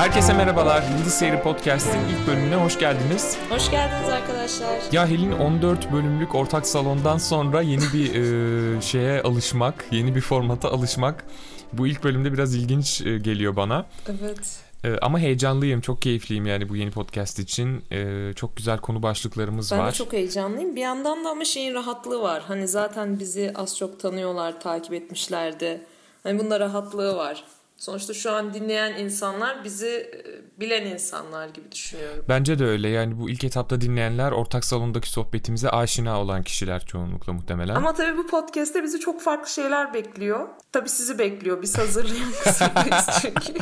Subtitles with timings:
[0.00, 0.82] Herkese merhabalar.
[0.98, 3.38] Yıldız Seyri Podcast'in ilk bölümüne hoş geldiniz.
[3.50, 4.78] Hoş geldiniz arkadaşlar.
[4.92, 10.70] Ya Helin 14 bölümlük ortak salondan sonra yeni bir e, şeye alışmak, yeni bir formata
[10.70, 11.24] alışmak
[11.72, 13.86] bu ilk bölümde biraz ilginç e, geliyor bana.
[14.08, 14.58] Evet.
[14.84, 17.84] E, ama heyecanlıyım, çok keyifliyim yani bu yeni podcast için.
[17.92, 19.92] E, çok güzel konu başlıklarımız Ben var.
[19.92, 20.76] de çok heyecanlıyım.
[20.76, 22.42] Bir yandan da ama şeyin rahatlığı var.
[22.48, 25.80] Hani zaten bizi az çok tanıyorlar, takip etmişlerdi.
[26.22, 27.44] Hani bunda rahatlığı var.
[27.80, 32.24] Sonuçta şu an dinleyen insanlar bizi e, bilen insanlar gibi düşünüyorum.
[32.28, 37.32] Bence de öyle yani bu ilk etapta dinleyenler ortak salondaki sohbetimize aşina olan kişiler çoğunlukla
[37.32, 37.74] muhtemelen.
[37.74, 40.48] Ama tabii bu podcast'te bizi çok farklı şeyler bekliyor.
[40.72, 41.62] Tabii sizi bekliyor.
[41.62, 43.52] Biz hazırlayan kısımdayız çünkü.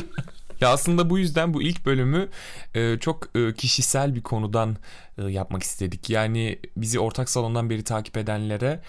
[0.61, 2.29] Ya aslında bu yüzden bu ilk bölümü
[2.73, 4.77] e, çok e, kişisel bir konudan
[5.17, 6.09] e, yapmak istedik.
[6.09, 8.81] Yani bizi ortak salondan beri takip edenlere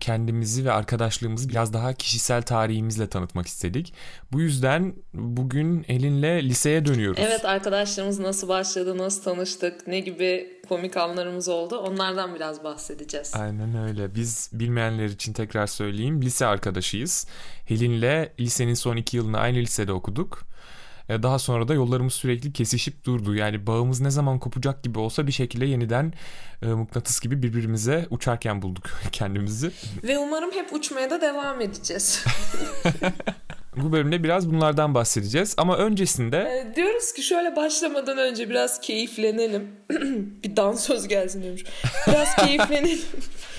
[0.00, 3.94] kendimizi ve arkadaşlığımızı biraz daha kişisel tarihimizle tanıtmak istedik.
[4.32, 7.22] Bu yüzden bugün Elin'le liseye dönüyoruz.
[7.22, 13.32] Evet arkadaşlarımız nasıl başladı, nasıl tanıştık, ne gibi komik anlarımız oldu onlardan biraz bahsedeceğiz.
[13.34, 14.14] Aynen öyle.
[14.14, 16.22] Biz bilmeyenler için tekrar söyleyeyim.
[16.22, 17.26] Lise arkadaşıyız.
[17.66, 20.51] Helin'le lisenin son iki yılını aynı lisede okuduk.
[21.12, 23.34] E, Daha sonra da yollarımız sürekli kesişip durdu.
[23.34, 26.12] Yani bağımız ne zaman kopacak gibi olsa bir şekilde yeniden
[26.62, 29.70] e, mıknatıs gibi birbirimize uçarken bulduk kendimizi.
[30.02, 32.24] Ve umarım hep uçmaya da devam edeceğiz.
[33.76, 35.54] Bu bölümde biraz bunlardan bahsedeceğiz.
[35.56, 39.68] Ama öncesinde Ee, diyoruz ki şöyle başlamadan önce biraz keyiflenelim.
[40.44, 41.64] bir dansöz gelsin diyormuş.
[42.08, 43.02] Biraz keyiflenelim.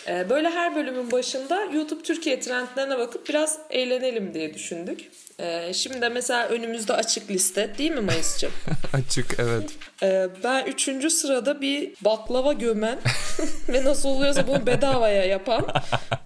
[0.07, 5.11] Ee, böyle her bölümün başında YouTube Türkiye trendlerine bakıp biraz eğlenelim diye düşündük.
[5.39, 8.51] Ee, şimdi de mesela önümüzde açık liste değil mi Mayıs'cığım?
[8.93, 9.69] açık evet.
[10.03, 12.99] Ee, ben üçüncü sırada bir baklava gömen
[13.69, 15.67] ve nasıl oluyorsa bunu bedavaya yapan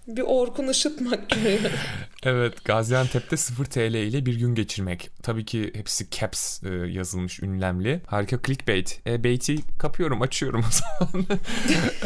[0.07, 1.72] bir Orkun Işıtmak görüyorum.
[2.23, 5.09] Evet Gaziantep'te 0 TL ile bir gün geçirmek.
[5.23, 8.01] Tabii ki hepsi caps e, yazılmış ünlemli.
[8.07, 9.01] Harika clickbait.
[9.07, 11.25] E, bait'i kapıyorum açıyorum o zaman.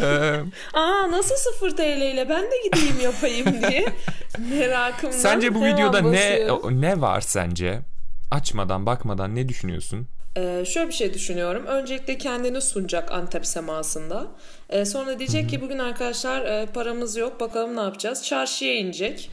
[0.02, 0.40] E,
[0.78, 3.86] Aa nasıl 0 TL ile ben de gideyim yapayım diye
[4.50, 6.80] merakımdan Sence bu videoda ne basıyorum.
[6.82, 7.80] ne var sence?
[8.30, 10.08] Açmadan bakmadan ne düşünüyorsun?
[10.36, 11.66] Ee, şöyle bir şey düşünüyorum.
[11.66, 14.26] Öncelikle kendini sunacak Antep semasında.
[14.70, 18.24] Ee, sonra diyecek ki bugün arkadaşlar e, paramız yok bakalım ne yapacağız.
[18.26, 19.30] Çarşıya inecek.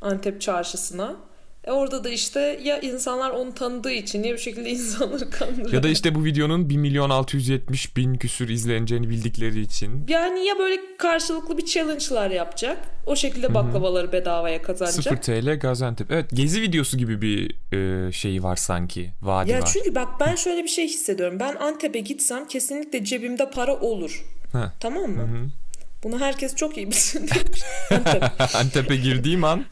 [0.00, 1.16] Antep çarşısına.
[1.64, 5.72] E, orada da işte ya insanlar onu tanıdığı için ya bir şekilde insanları kandırıyor.
[5.72, 10.58] Ya da işte bu videonun 1 milyon 670 bin küsür izleneceğini bildikleri için Yani ya
[10.58, 12.78] böyle karşılıklı bir challenge'lar yapacak.
[13.06, 15.02] O şekilde baklavaları bedavaya kazanacak.
[15.04, 16.10] 0 TL Gaziantep.
[16.10, 17.54] Evet gezi videosu gibi bir
[18.08, 19.10] e, şeyi var sanki.
[19.22, 19.70] Vadi Ya var.
[19.72, 21.40] çünkü bak ben şöyle bir şey hissediyorum.
[21.40, 24.24] Ben Antep'e gitsem kesinlikle cebimde para olur.
[24.52, 24.72] Ha.
[24.80, 25.50] Tamam mı?
[26.04, 27.28] Bunu herkes çok iyi bilsin.
[27.90, 28.24] Antep.
[28.54, 29.64] Antep'e girdiğim an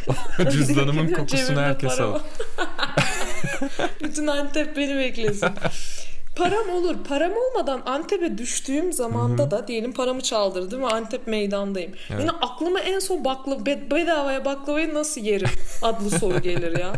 [0.52, 2.20] cüzdanımın kokusunu herkes var.
[4.02, 5.48] Bütün Antep beni beklesin.
[6.36, 6.96] Param olur.
[7.08, 11.92] Param olmadan Antep'e düştüğüm zamanda da diyelim paramı çaldırdım ve Antep meydandayım.
[12.20, 15.48] Yine aklıma en son bakla be- bedavaya baklavayı nasıl yerim
[15.82, 16.92] adlı soru gelir ya.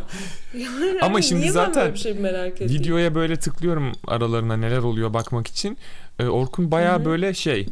[0.54, 2.75] Yani Ama hani şimdi niye ben zaten böyle bir şey merak ediyorum?
[2.84, 5.78] Videoya böyle tıklıyorum aralarına neler oluyor bakmak için.
[6.19, 7.66] E, Orkun baya böyle şey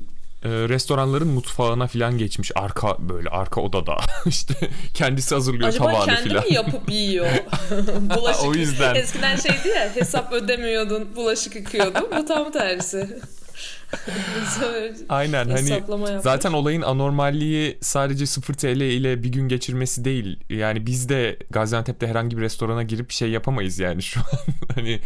[0.46, 3.96] e, restoranların mutfağına falan geçmiş arka böyle arka odada
[4.26, 4.54] işte
[4.94, 6.44] kendisi hazırlıyor Acaba tabağını kendi falan.
[6.44, 7.26] mi yapıp yiyor?
[8.16, 8.44] Bulaşık.
[8.44, 8.94] O yüzden.
[8.94, 12.08] Eskiden şeydi ya hesap ödemiyordun bulaşık yıkıyordun.
[12.18, 13.18] Bu tam tersi.
[15.08, 16.10] Aynen hani yapmış.
[16.22, 20.40] zaten olayın anormalliği sadece 0 TL ile bir gün geçirmesi değil.
[20.50, 24.26] Yani biz de Gaziantep'te herhangi bir restorana girip şey yapamayız yani şu an.
[24.74, 25.00] hani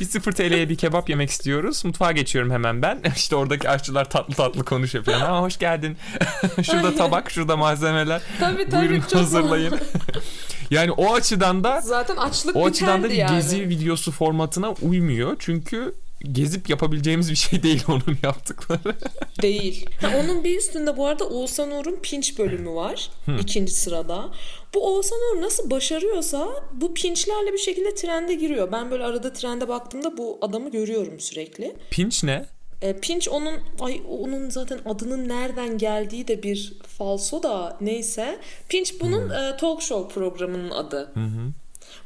[0.00, 1.84] bir 0 TL'ye bir kebap yemek istiyoruz.
[1.84, 2.98] Mutfağa geçiyorum hemen ben.
[3.16, 5.20] İşte oradaki aşçılar tatlı tatlı konuşuyor falan.
[5.20, 5.96] Aa hoş geldin.
[6.62, 6.96] şurada Aynen.
[6.98, 8.22] tabak, şurada malzemeler.
[8.40, 9.74] Tabii tabii Buyurun hazırlayın.
[10.70, 13.36] yani o açıdan da Zaten açlık o açıdan da yani.
[13.36, 15.36] gezi videosu formatına uymuyor.
[15.38, 15.94] Çünkü
[16.32, 18.94] gezip yapabileceğimiz bir şey değil onun yaptıkları.
[19.42, 19.86] Değil.
[20.00, 23.10] Ha, onun bir üstünde bu arada Oğuzhan Uğur'un Pinç bölümü var.
[23.40, 24.30] ikinci sırada.
[24.74, 28.72] Bu Oğuzhan Uğur nasıl başarıyorsa bu pinçlerle bir şekilde trende giriyor.
[28.72, 31.76] Ben böyle arada trende baktığımda bu adamı görüyorum sürekli.
[31.90, 32.46] Pinç ne?
[32.82, 38.38] E, Pinch onun ay onun zaten adının nereden geldiği de bir falso da neyse.
[38.68, 41.12] Pinch bunun e, talk show programının adı.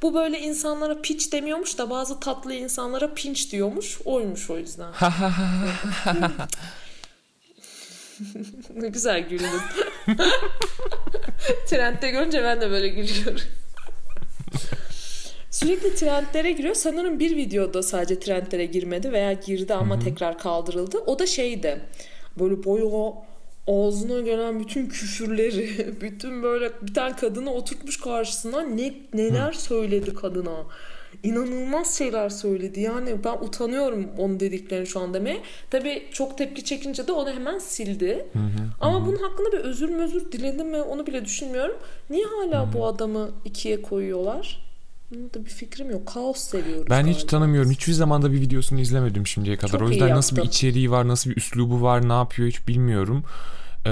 [0.03, 3.99] Bu böyle insanlara pitch demiyormuş da bazı tatlı insanlara pinch diyormuş.
[4.05, 4.93] Oymuş o yüzden.
[8.75, 9.61] ne güzel güldün.
[11.67, 13.41] Trendde görünce ben de böyle gülüyorum.
[15.50, 16.75] Sürekli trendlere giriyor.
[16.75, 20.99] Sanırım bir videoda sadece trendlere girmedi veya girdi ama tekrar kaldırıldı.
[20.99, 21.81] O da şeydi.
[22.39, 23.15] Böyle bayağı
[23.69, 30.56] ağzına gelen bütün küfürleri, bütün böyle bir tane kadını oturtmuş karşısına ne neler söyledi kadına.
[31.23, 32.81] inanılmaz şeyler söyledi.
[32.81, 35.43] Yani ben utanıyorum onun dediklerini şu an demeye.
[35.70, 38.26] Tabii çok tepki çekince de onu hemen sildi.
[38.32, 39.06] Hı hı, Ama hı.
[39.06, 41.76] bunun hakkında bir özür mözür diledi mi onu bile düşünmüyorum.
[42.11, 44.68] Niye hala bu adamı ikiye koyuyorlar?
[45.13, 46.07] Da bir fikrim yok.
[46.07, 47.27] Kaos seviyoruz Ben hiç galiba.
[47.31, 47.71] tanımıyorum.
[47.71, 49.73] Hiçbir zamanda bir videosunu izlemedim şimdiye kadar.
[49.79, 53.25] Çok o yüzden nasıl bir içeriği var, nasıl bir üslubu var, ne yapıyor hiç bilmiyorum.
[53.87, 53.91] Ee,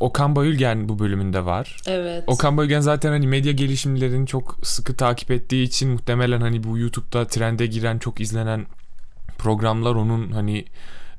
[0.00, 1.76] Okan Bayülgen bu bölümünde var.
[1.86, 2.24] Evet.
[2.26, 7.26] Okan Bayülgen zaten hani medya gelişimlerini çok sıkı takip ettiği için muhtemelen hani bu YouTube'da
[7.26, 8.66] trende giren çok izlenen
[9.38, 10.64] programlar onun hani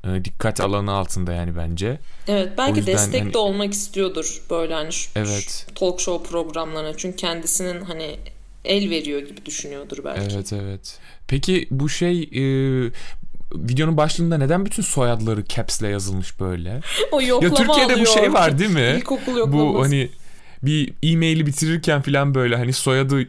[0.04, 1.98] e, dikkat alanı altında yani bence.
[2.28, 5.66] Evet belki yüzden destek hani- de olmak istiyordur böyle hani şu, Evet.
[5.68, 6.96] şu talk show programlarına.
[6.96, 8.16] Çünkü kendisinin hani
[8.66, 10.34] el veriyor gibi düşünüyordur belki.
[10.36, 10.98] Evet evet.
[11.28, 12.40] Peki bu şey e,
[13.54, 16.80] videonun başlığında neden bütün soyadları caps'le yazılmış böyle?
[17.12, 18.06] O Ya yoklama Türkiye'de bu alıyor.
[18.14, 18.94] şey var değil mi?
[18.96, 19.74] İlkokul yoklaması.
[19.74, 20.08] Bu hani
[20.62, 23.22] bir e-maili bitirirken falan böyle hani soyadı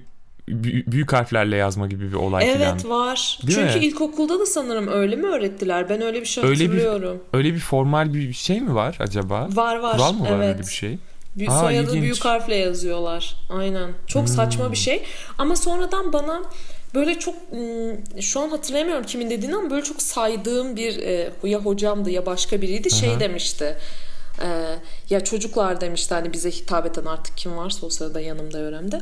[0.49, 2.89] bü- büyük harflerle yazma gibi bir olay Evet falan.
[2.89, 3.39] var.
[3.47, 3.85] Değil Çünkü mi?
[3.85, 5.89] ilkokulda da sanırım öyle mi öğrettiler?
[5.89, 7.23] Ben öyle bir şey Öyle bir- hatırlıyorum.
[7.33, 9.47] Öyle bir formal bir şey mi var acaba?
[9.53, 9.97] Var var.
[9.97, 10.47] Kural mı var evet.
[10.55, 10.97] öyle bir şey?
[11.37, 11.95] Büyük Aa, soyadı ilginç.
[11.95, 12.01] Hmm.
[12.01, 13.35] büyük harfle yazıyorlar.
[13.49, 13.89] Aynen.
[14.07, 15.03] Çok saçma bir şey.
[15.37, 16.41] Ama sonradan bana
[16.95, 21.59] böyle çok ım, şu an hatırlayamıyorum kimin dediğini ama böyle çok saydığım bir e, ya
[21.59, 23.19] hocamdı ya başka biriydi şey Aha.
[23.19, 23.77] demişti.
[24.41, 24.47] E,
[25.09, 29.01] ya çocuklar demişti hani bize hitap eden artık kim varsa o sırada yanımda öğremde.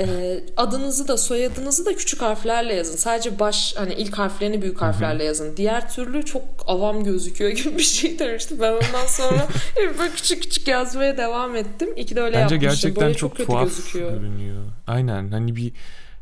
[0.00, 2.96] E, adınızı da soyadınızı da küçük harflerle yazın.
[2.96, 5.56] Sadece baş hani ilk harflerini büyük harflerle yazın.
[5.56, 8.60] Diğer türlü çok avam gözüküyor gibi bir şey demişti.
[8.60, 11.88] Ben ondan sonra hep böyle küçük küçük yazmaya devam ettim.
[11.96, 12.60] İyi ki de öyle Bence yapmışım.
[12.70, 14.10] gerçekten Böyle çok, kötü tuhaf gözüküyor.
[14.12, 14.62] görünüyor.
[14.86, 15.72] Aynen hani bir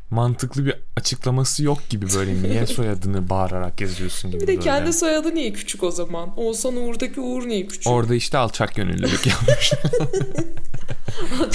[0.09, 4.59] mantıklı bir açıklaması yok gibi böyle niye soyadını bağırarak yazıyorsun gibi Bir de böyle.
[4.61, 6.39] kendi soyadı niye küçük o zaman?
[6.39, 7.87] Oğuzhan Uğur'daki Uğur niye küçük?
[7.87, 9.73] Orada işte alçak gönüllülük yapmış.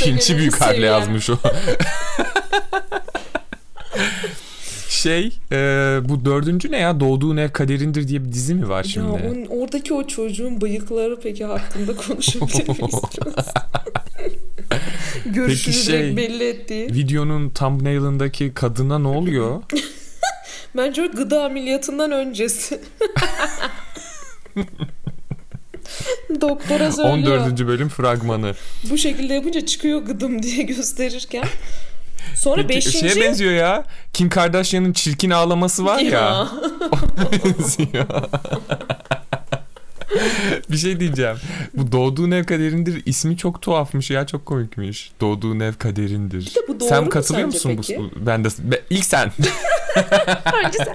[0.05, 1.37] Pinçi büyük harfle yazmış o.
[4.89, 5.57] şey e,
[6.05, 9.07] bu dördüncü ne ya doğduğun ev kaderindir diye bir dizi mi var Ya şimdi?
[9.07, 12.95] onun, oradaki o çocuğun bıyıkları peki hakkında konuşabilir miyiz?
[15.27, 16.87] Görüşünü Peki şey- belli ettiği.
[16.87, 19.63] Videonun thumbnail'ındaki kadına ne oluyor?
[20.77, 22.81] Bence o gıda ameliyatından öncesi.
[26.41, 27.39] Doktora söylüyor.
[27.39, 27.67] 14.
[27.67, 28.55] bölüm fragmanı.
[28.91, 31.45] Bu şekilde yapınca çıkıyor gıdım diye gösterirken.
[32.37, 32.99] Sonra Peki, beşinci...
[32.99, 33.85] Şeye benziyor ya.
[34.13, 36.49] Kim Kardashian'ın çirkin ağlaması var ya.
[37.33, 38.07] benziyor.
[40.71, 41.37] bir şey diyeceğim.
[41.75, 45.13] Bu doğduğun ev kaderindir ismi çok tuhafmış ya çok komikmiş.
[45.21, 46.55] Doğduğun ev kaderindir.
[46.55, 47.99] de bu doğru sen mu katılıyor musun peki?
[47.99, 48.27] bu?
[48.27, 49.33] Ben de be- ilk sen.
[50.53, 50.95] Bence sen.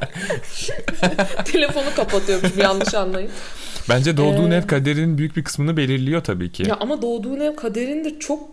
[1.45, 3.31] Telefonu kapatıyormuş bir yanlış anlayın.
[3.89, 6.63] Bence doğduğun Ee, ev kaderinin büyük bir kısmını belirliyor tabii ki.
[6.69, 8.49] Ya ama doğduğun ev kaderindir çok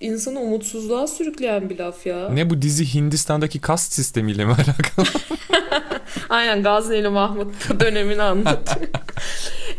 [0.00, 2.28] insanı umutsuzluğa sürükleyen bir laf ya.
[2.28, 5.06] Ne bu dizi Hindistan'daki kast sistemiyle mi alakalı?
[6.28, 8.88] Aynen Gazneli Mahmut dönemini anlatıyor.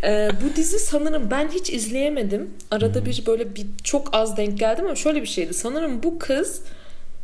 [0.04, 2.50] Ee, bu dizi sanırım ben hiç izleyemedim.
[2.72, 5.54] Arada bir böyle bir çok az denk geldim ama şöyle bir şeydi.
[5.54, 6.62] Sanırım bu kız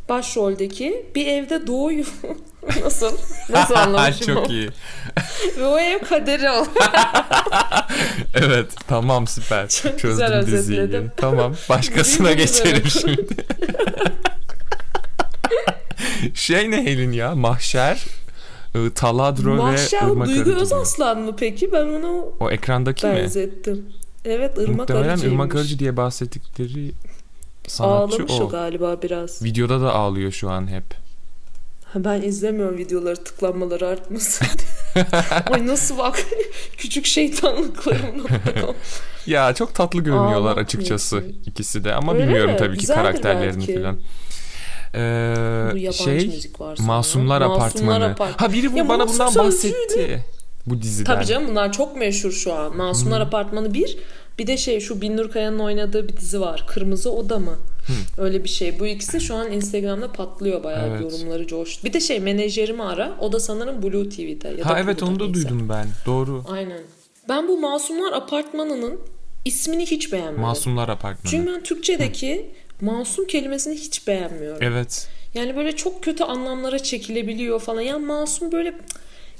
[0.08, 2.06] başroldeki bir evde doğuyor.
[2.84, 3.12] Nasıl?
[3.50, 4.70] Nasıl anlamışım çok iyi.
[5.58, 6.66] Ve o ev kaderi o.
[8.34, 9.68] Evet tamam süper.
[9.68, 10.80] Çok Çözdüm güzel diziyi.
[10.80, 11.10] özetledim.
[11.16, 13.26] Tamam başkasına mi geçelim şimdi.
[16.34, 18.04] şey ne Helin ya Mahşer,
[18.76, 20.50] ı, Taladro ve Mahşer Irmak Duygu.
[20.50, 21.72] Özaslan mı peki?
[21.72, 23.16] Ben onu O ekrandaki mi?
[23.16, 23.86] benzettim.
[24.24, 25.32] Evet Irmak Muhtemelen Arıcı'ymış.
[25.32, 26.92] Irmak Arıcı diye bahsettikleri
[27.68, 28.44] sanatçı Ağlamış o.
[28.44, 29.42] o galiba biraz.
[29.42, 30.84] Videoda da ağlıyor şu an hep.
[31.84, 34.46] Ha, Ben izlemiyorum videoları tıklanmaları artmasın.
[35.50, 36.22] Ay nasıl bak
[36.76, 38.26] küçük şeytanlıklarım.
[39.26, 41.42] Ya çok tatlı görünüyorlar Ağlamak açıkçası niyetine.
[41.46, 42.56] ikisi de ama Öyle bilmiyorum mi?
[42.56, 43.96] tabii ki karakterlerini falan.
[44.94, 46.86] Ee, şey var sonra.
[46.86, 48.04] Masumlar, Apartmanı.
[48.04, 50.24] Apart- Ha biri bu Ya bana bundan bahsetti.
[50.66, 51.14] Bu diziden.
[51.14, 52.76] Tabii canım bunlar çok meşhur şu an.
[52.76, 53.98] Masumlar Apartmanı bir.
[54.38, 56.64] Bir de şey şu Binnur Kaya'nın oynadığı bir dizi var.
[56.68, 57.56] Kırmızı Oda mı?
[58.18, 58.80] Öyle bir şey.
[58.80, 61.00] Bu ikisi şu an Instagram'da patlıyor bayağı Evet.
[61.00, 61.84] yorumları coştu.
[61.86, 63.16] Bir de şey menajerimi ara.
[63.20, 64.48] O da sanırım Blue TV'de.
[64.48, 65.48] Ya da Ha evet Pluto'da onu da neyse.
[65.48, 65.86] duydum ben.
[66.06, 66.44] Doğru.
[66.48, 66.80] Aynen.
[67.28, 69.00] Ben bu Masumlar Apartmanı'nın
[69.44, 70.40] ismini hiç beğenmedim.
[70.40, 71.30] Masumlar Apartmanı.
[71.30, 72.50] Çünkü ben Türkçedeki
[72.80, 74.62] masum kelimesini hiç beğenmiyorum.
[74.62, 75.08] Evet.
[75.34, 77.80] Yani böyle çok kötü anlamlara çekilebiliyor falan.
[77.80, 78.74] Yani masum böyle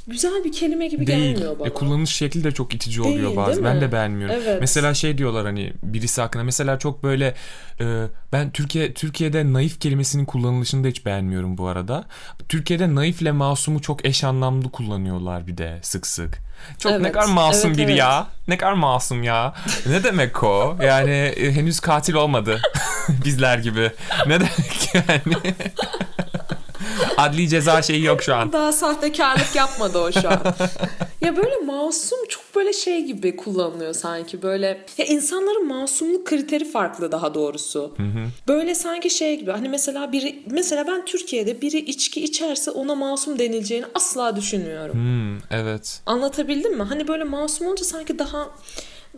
[0.07, 1.35] güzel bir kelime gibi Değil.
[1.35, 1.69] gelmiyor bana.
[1.69, 3.65] E, kullanış şekli de çok itici Değil, oluyor bazen.
[3.65, 4.37] Ben de beğenmiyorum.
[4.43, 4.59] Evet.
[4.61, 7.35] Mesela şey diyorlar hani birisi hakkında mesela çok böyle
[7.81, 7.85] e,
[8.33, 12.05] ben Türkiye Türkiye'de naif kelimesinin kullanılışını da hiç beğenmiyorum bu arada.
[12.49, 16.39] Türkiye'de naifle masumu çok eş anlamlı kullanıyorlar bir de sık sık.
[16.79, 17.99] Çok ne Evet, kadar masum evet, biri evet.
[17.99, 18.27] ya.
[18.49, 19.55] Ne kadar masum ya.
[19.87, 20.77] ne demek o?
[20.83, 22.61] Yani e, henüz katil olmadı.
[23.25, 23.91] Bizler gibi.
[24.27, 25.55] Ne demek yani?
[27.17, 28.53] Adli ceza şeyi yok şu an.
[28.53, 30.41] Daha sahtekarlık yapmadı o şu an.
[31.21, 34.85] ya böyle masum çok böyle şey gibi kullanılıyor sanki böyle.
[34.99, 37.97] Ya insanların masumluk kriteri farklı daha doğrusu.
[38.49, 43.39] Böyle sanki şey gibi hani mesela biri mesela ben Türkiye'de biri içki içerse ona masum
[43.39, 44.95] denileceğini asla düşünmüyorum.
[44.95, 46.01] Hmm, evet.
[46.07, 46.83] Anlatabildim mi?
[46.83, 48.49] Hani böyle masum olunca sanki daha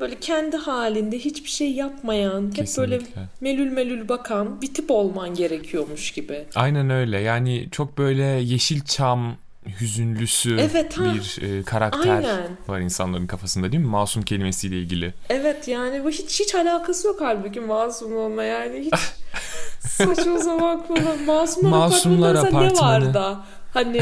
[0.01, 3.23] böyle kendi halinde hiçbir şey yapmayan, hep böyle Kesinlikle.
[3.41, 6.45] melül melül bakan bir tip olman gerekiyormuş gibi.
[6.55, 7.21] Aynen öyle.
[7.21, 9.37] Yani çok böyle Yeşilçam
[9.81, 11.05] hüzünlüsü Evet, ha.
[11.15, 12.41] bir e, karakter Aynen.
[12.69, 13.89] var insanların kafasında değil mi?
[13.91, 15.15] Masum kelimesiyle ilgili.
[15.31, 18.95] Evet yani bu hiç hiç alakası yok halbuki masum olma yani hiç
[19.81, 20.85] saçma sapan.
[21.27, 22.69] Masumlar, Masumlar apartmanı.
[22.75, 24.01] ne var da hani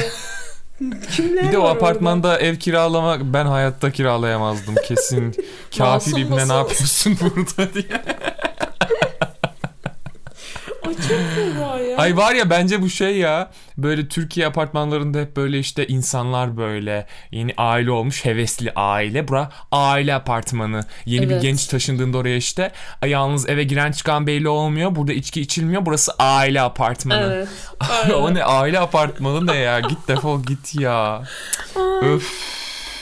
[1.17, 1.73] kimler Bir de o orada?
[1.75, 5.35] apartmanda ev kiralamak ben hayatta kiralayamazdım kesin.
[5.79, 7.85] Kafir ibne ne yapıyorsun burada diye.
[10.95, 11.97] Çok ya.
[11.97, 17.07] Ay var ya bence bu şey ya böyle Türkiye apartmanlarında hep böyle işte insanlar böyle
[17.31, 19.29] yeni aile olmuş hevesli aile.
[19.29, 20.81] Bura aile apartmanı.
[21.07, 21.43] Yeni bir Evet.
[21.43, 24.95] genç taşındığında oraya işte "Ay, yalnız eve giren çıkan belli olmuyor.
[24.97, 25.87] Burada içki içilmiyor.
[25.87, 27.33] Burası aile apartmanı.
[27.35, 27.49] Evet.
[28.15, 29.81] o ne aile apartmanı ne ya?
[29.81, 31.23] Git defol git ya.
[32.03, 32.33] Öf.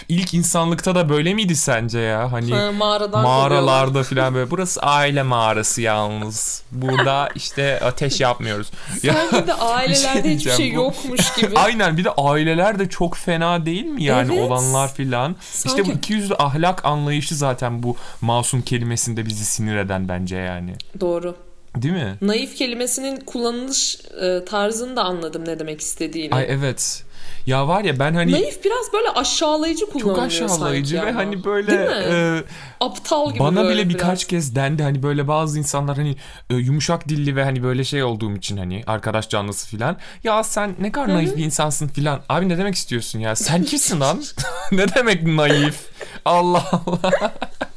[0.09, 2.33] İlk insanlıkta da böyle miydi sence ya?
[2.33, 4.51] Hani Ha, mağaradan mağaralarda falan böyle.
[4.51, 6.63] Burası aile mağarası yalnız.
[6.73, 8.71] Burada işte ateş yapmıyoruz.
[9.03, 11.59] Ya, Sanki de ailelerde hiçbir diyeceğim, şey bu- yokmuş gibi.
[11.59, 14.51] Aynen bir de aileler de çok fena değil mi yani Evet.
[14.51, 15.37] olanlar filan.
[15.65, 20.75] İşte bu ikiyüzlü ahlak anlayışı zaten bu masum kelimesinde bizi sinir eden bence yani.
[21.01, 21.37] Doğru.
[21.77, 22.15] Değil mi?
[22.23, 26.35] Naif kelimesinin kullanılış e, tarzını da anladım ne demek istediğini.
[26.35, 27.05] Ay evet.
[27.47, 31.21] Ya var ya ben hani Naif biraz böyle aşağılayıcı çok kullanılıyor aşağılayıcı sanki ve ama.
[31.21, 32.15] hani böyle Değil mi?
[32.15, 32.43] e,
[32.81, 34.25] Aptal gibi Bana bile birkaç biraz.
[34.29, 36.17] kez dendi hani böyle bazı insanlar hani
[36.51, 39.97] e, yumuşak dilli ve hani böyle şey olduğum için hani arkadaş canlısı filan.
[40.25, 42.21] Ya sen ne kadar naif bir insansın filan.
[42.29, 43.37] Abi ne demek istiyorsun ya?
[43.37, 44.23] Sen kimsin lan?
[44.73, 45.81] ne demek naif?
[46.25, 47.33] Allah Allah.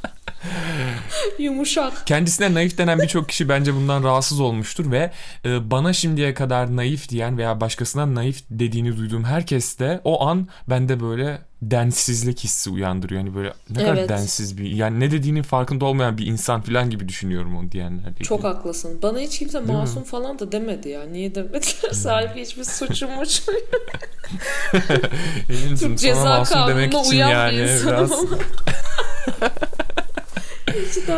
[1.38, 2.06] Yumuşak.
[2.06, 5.10] Kendisine naif denen birçok kişi bence bundan rahatsız olmuştur ve
[5.44, 10.48] e, bana şimdiye kadar naif diyen veya başkasına naif dediğini duyduğum herkes de o an
[10.68, 13.20] bende böyle densizlik hissi uyandırıyor.
[13.20, 14.08] Yani böyle ne kadar Evet.
[14.08, 18.14] densiz bir yani ne dediğinin farkında olmayan bir insan falan gibi düşünüyorum onu diyenlerle.
[18.22, 18.52] Çok ilgili.
[18.52, 18.98] haklısın.
[19.02, 21.04] Bana hiç kimse masum falan da demedi ya.
[21.06, 21.92] Niye demediler?
[22.04, 23.08] Halbuki hiçbir suçum.
[25.48, 28.12] Eminsin, Çok ceza kanununa uyan yani bir insanım biraz.
[28.12, 28.38] ama.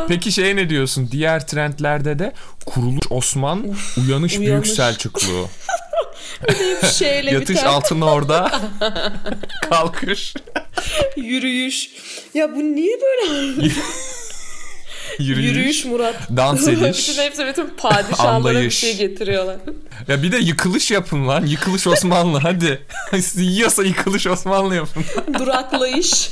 [0.08, 1.08] Peki şeye ne diyorsun?
[1.12, 2.32] Diğer trendlerde de
[2.66, 3.76] kuruluş Osman,
[4.06, 4.70] uyanış, Büyük uyanış.
[4.72, 5.48] Selçuklu.
[6.82, 7.64] Bir şeyle Yatış biter.
[7.66, 8.60] altın orada.
[9.70, 10.34] Kalkış.
[11.16, 11.88] Yürüyüş.
[12.34, 13.32] Ya bu niye böyle
[15.18, 15.44] Yürüyüş.
[15.48, 16.14] yürüyüş Murat?
[16.36, 17.08] Dans ediş.
[17.08, 19.56] bütün hepsi bütün padişahlara bir şey getiriyorlar.
[20.08, 21.46] Ya bir de yıkılış yapın lan.
[21.46, 22.86] Yıkılış Osmanlı hadi.
[23.36, 25.04] Yiyorsa yıkılış Osmanlı yapın.
[25.38, 26.30] Duraklayış.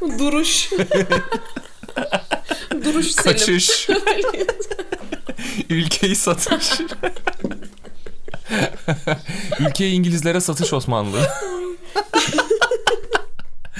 [0.18, 0.70] Duruş.
[2.84, 3.38] Duruş Selim.
[3.38, 3.88] Kaçış.
[5.70, 6.72] Ülkeyi satış.
[9.60, 11.18] Ülkeyi İngilizlere satış Osmanlı.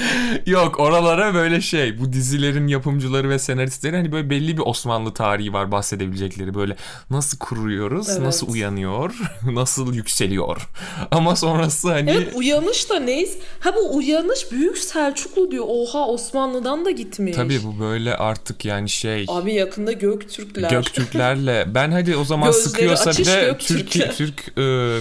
[0.47, 5.52] Yok oralara böyle şey bu dizilerin yapımcıları ve senaristleri hani böyle belli bir Osmanlı tarihi
[5.52, 6.76] var bahsedebilecekleri böyle
[7.11, 8.21] nasıl kuruyoruz Evet.
[8.21, 9.14] nasıl uyanıyor
[9.52, 10.69] nasıl yükseliyor
[11.11, 13.37] ama sonrası hani Evet uyanış da neyiz?
[13.61, 15.64] Ha bu uyanış Büyük Selçuklu diyor.
[15.69, 17.37] Oha Osmanlı'dan da gitmiş.
[17.37, 20.71] tabii bu böyle artık yani şey Abi yakında Göktürkler.
[20.71, 23.59] Göktürklerle ben hadi o zaman Gözleri sıkıyorsa bir de.
[23.59, 24.99] Türk Türk e,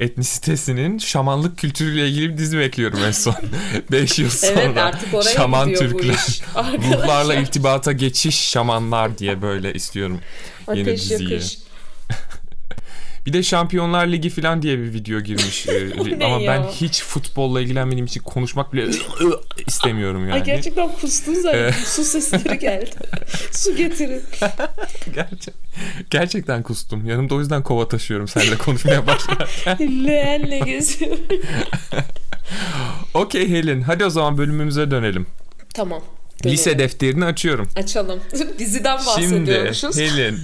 [0.00, 3.34] etnisitesinin şamanlık kültürüyle ilgili bir dizi bekliyorum en son
[3.90, 4.52] 5 yıl sonra.
[4.60, 6.42] Evet artık oraya Şaman Türkler.
[6.56, 10.20] Ruhlarla irtibata geçiş şamanlar diye böyle istiyorum
[10.74, 11.32] yeni Ateş diziyi.
[11.32, 11.58] yakış.
[13.26, 15.66] Bir de Şampiyonlar Ligi falan diye bir video girmiş.
[15.68, 15.90] e,
[16.24, 16.52] ama ya?
[16.52, 18.86] ben hiç futbolla ilgilenmediğim için konuşmak bile
[19.66, 20.32] istemiyorum yani.
[20.32, 21.70] Ay gerçekten kustun zaten.
[21.70, 22.90] Su sesleri geldi.
[23.52, 24.22] Su getirin.
[25.14, 25.54] Gerçek-
[26.10, 27.06] gerçekten kustum.
[27.06, 30.06] Yanımda o yüzden kova taşıyorum seninle konuşmaya başlarken.
[30.06, 31.16] Leğenle geziyor.
[33.14, 35.26] Okey Helen hadi o zaman bölümümüze dönelim.
[35.74, 36.02] tamam.
[36.44, 36.78] Lise dönelim.
[36.78, 37.68] defterini açıyorum.
[37.76, 38.20] Açalım.
[38.58, 39.98] Diziden Şimdi bahsediyormuşuz.
[39.98, 40.36] Helen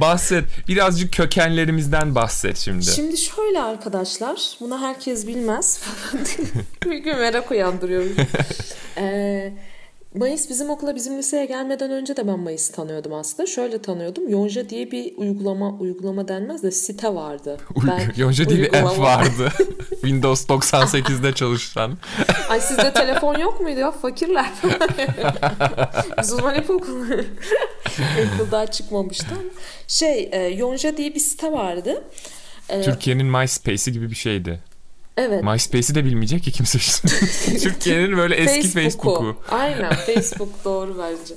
[0.00, 0.44] bahset.
[0.68, 2.84] Birazcık kökenlerimizden bahset şimdi.
[2.84, 5.80] Şimdi şöyle arkadaşlar, bunu herkes bilmez.
[6.84, 8.04] Bir merak uyandırıyor.
[8.98, 9.52] ee,
[10.14, 13.46] Mayıs bizim okula bizim liseye gelmeden önce de ben Mayıs tanıyordum aslında.
[13.46, 14.28] Şöyle tanıyordum.
[14.28, 17.58] Yonca diye bir uygulama, uygulama denmez de site vardı.
[17.86, 19.52] Ben Yonca diye bir app vardı.
[19.90, 21.98] Windows 98'de çalışan.
[22.48, 23.90] Ay sizde telefon yok muydu ya?
[23.90, 24.46] Fakirler.
[26.18, 27.26] Biz o zaman Apple kullanıyoruz.
[28.72, 29.50] Çıkmamıştı ama.
[29.88, 32.04] Şey, e, Yonca diye bir site vardı.
[32.68, 34.60] Ee, Türkiye'nin MySpace'i gibi bir şeydi.
[35.16, 35.44] Evet.
[35.44, 36.78] MySpace'i de bilmeyecek ki kimse.
[37.62, 39.10] Türkiye'nin böyle eski Facebook'u.
[39.10, 39.54] Facebook'u.
[39.54, 41.34] Aynen Facebook doğru bence.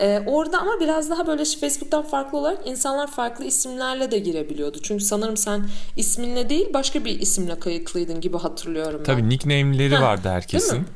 [0.00, 4.78] Ee, orada ama biraz daha böyle Facebook'tan farklı olarak insanlar farklı isimlerle de girebiliyordu.
[4.82, 9.04] Çünkü sanırım sen isminle değil başka bir isimle kayıtlıydın gibi hatırlıyorum ben.
[9.04, 10.86] Tabii nickname'leri vardı herkesin.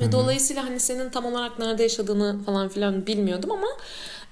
[0.00, 0.12] Ve Hı-hı.
[0.12, 3.66] dolayısıyla hani senin tam olarak nerede yaşadığını falan filan bilmiyordum ama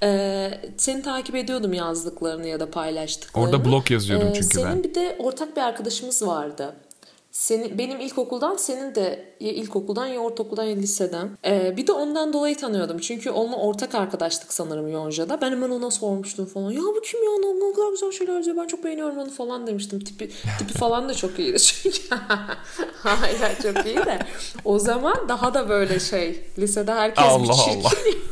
[0.02, 3.50] e, seni takip ediyordum yazdıklarını ya da paylaştıklarını.
[3.50, 4.70] Orada blog yazıyordum çünkü senin ben.
[4.70, 6.74] Senin bir de ortak bir arkadaşımız vardı.
[7.30, 11.30] Senin, benim ilkokuldan senin de ya ilkokuldan ya ortaokuldan ya liseden.
[11.44, 12.98] Ee, bir de ondan dolayı tanıyordum.
[12.98, 15.40] Çünkü onunla ortak arkadaştık sanırım Yonca'da.
[15.40, 16.70] Ben hemen ona sormuştum falan.
[16.70, 17.30] Ya bu kim ya?
[17.68, 18.56] Ne kadar güzel şeyler yazıyor.
[18.56, 20.00] Ben çok beğeniyorum onu falan demiştim.
[20.00, 21.98] Tipi, tipi falan da çok iyiydi çünkü.
[23.02, 24.18] Hayır çok iyi de.
[24.64, 26.44] O zaman daha da böyle şey.
[26.58, 27.82] Lisede herkes Allah bir çirkin.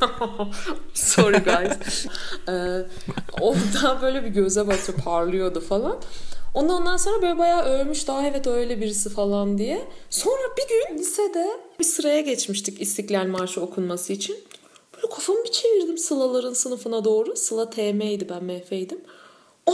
[0.00, 0.48] Allah.
[0.94, 2.06] Sorry guys.
[2.48, 2.86] Ee,
[3.40, 5.96] orada böyle bir göze batıyor parlıyordu falan.
[6.56, 9.84] Onu ondan sonra böyle bayağı övmüş daha evet öyle birisi falan diye.
[10.10, 11.46] Sonra bir gün lisede
[11.80, 14.36] bir sıraya geçmiştik İstiklal Marşı okunması için.
[14.96, 17.36] Böyle kafamı bir çevirdim Sıla'ların sınıfına doğru.
[17.36, 19.00] Sıla TM'ydi ben MF'ydim.
[19.66, 19.72] Aa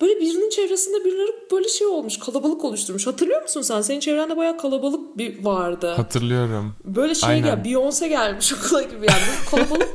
[0.00, 3.06] böyle birinin çevresinde birileri böyle şey olmuş kalabalık oluşturmuş.
[3.06, 3.82] Hatırlıyor musun sen?
[3.82, 5.92] Senin çevrende bayağı kalabalık bir vardı.
[5.96, 6.74] Hatırlıyorum.
[6.84, 7.62] Böyle şey Aynen.
[7.62, 9.50] gel Beyoncé gelmiş okula gibi yani.
[9.50, 9.88] kalabalık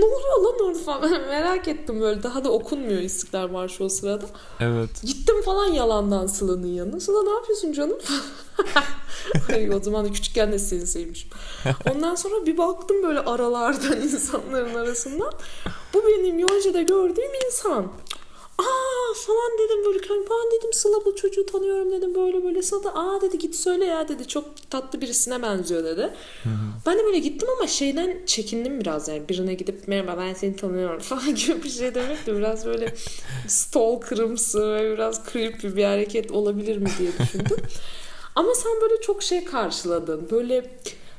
[0.00, 4.26] ne oluyor lan orada falan merak ettim böyle daha da okunmuyor İstiklal Marşı o sırada.
[4.60, 4.90] Evet.
[5.02, 7.00] Gittim falan yalandan Sıla'nın yanına.
[7.00, 7.98] Sıla ne yapıyorsun canım?
[9.52, 11.30] Ay, o zaman da küçükken de sinsiymişim.
[11.94, 15.32] Ondan sonra bir baktım böyle aralardan insanların arasından.
[15.94, 17.86] Bu benim Yonca'da gördüğüm insan
[18.58, 19.98] aa falan dedim böyle
[20.30, 23.84] ben dedim Sıla bu çocuğu tanıyorum dedim böyle böyle Sıla da aa dedi git söyle
[23.84, 26.02] ya dedi çok tatlı birisine benziyor dedi.
[26.42, 26.54] Hı hı.
[26.86, 30.98] Ben de böyle gittim ama şeyden çekindim biraz yani birine gidip merhaba ben seni tanıyorum
[31.00, 32.94] falan gibi bir şey demek de biraz böyle
[33.48, 37.56] stalkerımsı ve biraz creepy bir hareket olabilir mi diye düşündüm.
[38.34, 40.70] ama sen böyle çok şey karşıladın böyle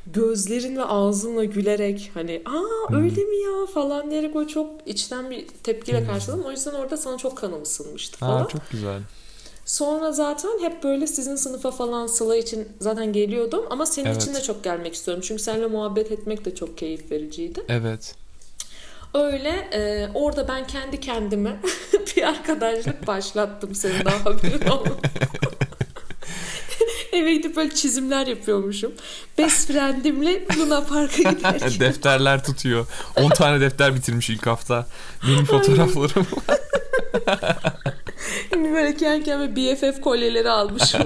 [0.07, 3.03] gözlerin ve ağzınla gülerek hani aa hmm.
[3.03, 6.07] öyle mi ya falan diyerek o çok içten bir tepkiyle hmm.
[6.07, 6.43] karşıladım.
[6.45, 8.45] O yüzden orada sana çok kanım ısınmıştı falan.
[8.45, 8.99] Aa, çok güzel.
[9.65, 14.21] Sonra zaten hep böyle sizin sınıfa falan Sıla için zaten geliyordum ama senin evet.
[14.21, 15.23] için de çok gelmek istiyorum.
[15.27, 17.63] Çünkü seninle muhabbet etmek de çok keyif vericiydi.
[17.69, 18.15] Evet.
[19.13, 21.59] Öyle e, orada ben kendi kendime
[22.15, 24.97] bir arkadaşlık başlattım senin daha haberin olmadan.
[27.15, 28.91] Eve gidip böyle çizimler yapıyormuşum.
[29.38, 31.80] Best friendimle Luna Park'a giderken.
[31.80, 32.88] Defterler tutuyor.
[33.15, 34.88] 10 tane defter bitirmiş ilk hafta.
[35.28, 36.28] Benim fotoğraflarım
[38.51, 41.01] böyle kendi kendime BFF kolyeleri almışım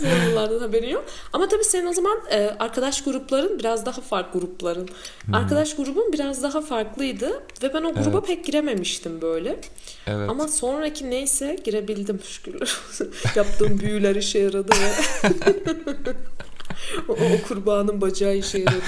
[0.30, 1.04] bunlardan haberin yok.
[1.32, 4.88] Ama tabii senin o zaman e, arkadaş grupların biraz daha farklı grupların.
[5.24, 5.34] Hmm.
[5.34, 7.42] Arkadaş grubun biraz daha farklıydı.
[7.62, 8.26] Ve ben o gruba evet.
[8.26, 9.60] pek girememiştim böyle.
[10.06, 10.30] Evet.
[10.30, 12.76] Ama sonraki neyse girebildim şükürler.
[13.36, 14.90] Yaptığım büyüler işe yaradı ve
[17.08, 18.82] o, o kurbanın bacağı işe yaradı.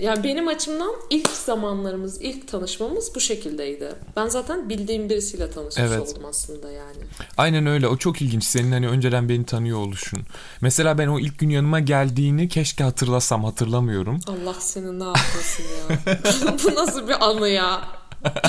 [0.00, 3.94] Yani benim açımdan ilk zamanlarımız, ilk tanışmamız bu şekildeydi.
[4.16, 6.00] Ben zaten bildiğim birisiyle tanışmış evet.
[6.00, 6.96] oldum aslında yani.
[7.36, 7.88] Aynen öyle.
[7.88, 8.44] O çok ilginç.
[8.44, 10.20] Senin hani önceden beni tanıyor oluşun.
[10.60, 13.44] Mesela ben o ilk gün yanıma geldiğini keşke hatırlasam.
[13.44, 14.20] Hatırlamıyorum.
[14.26, 16.18] Allah seni ne yapmasın ya.
[16.64, 17.88] bu nasıl bir anı ya?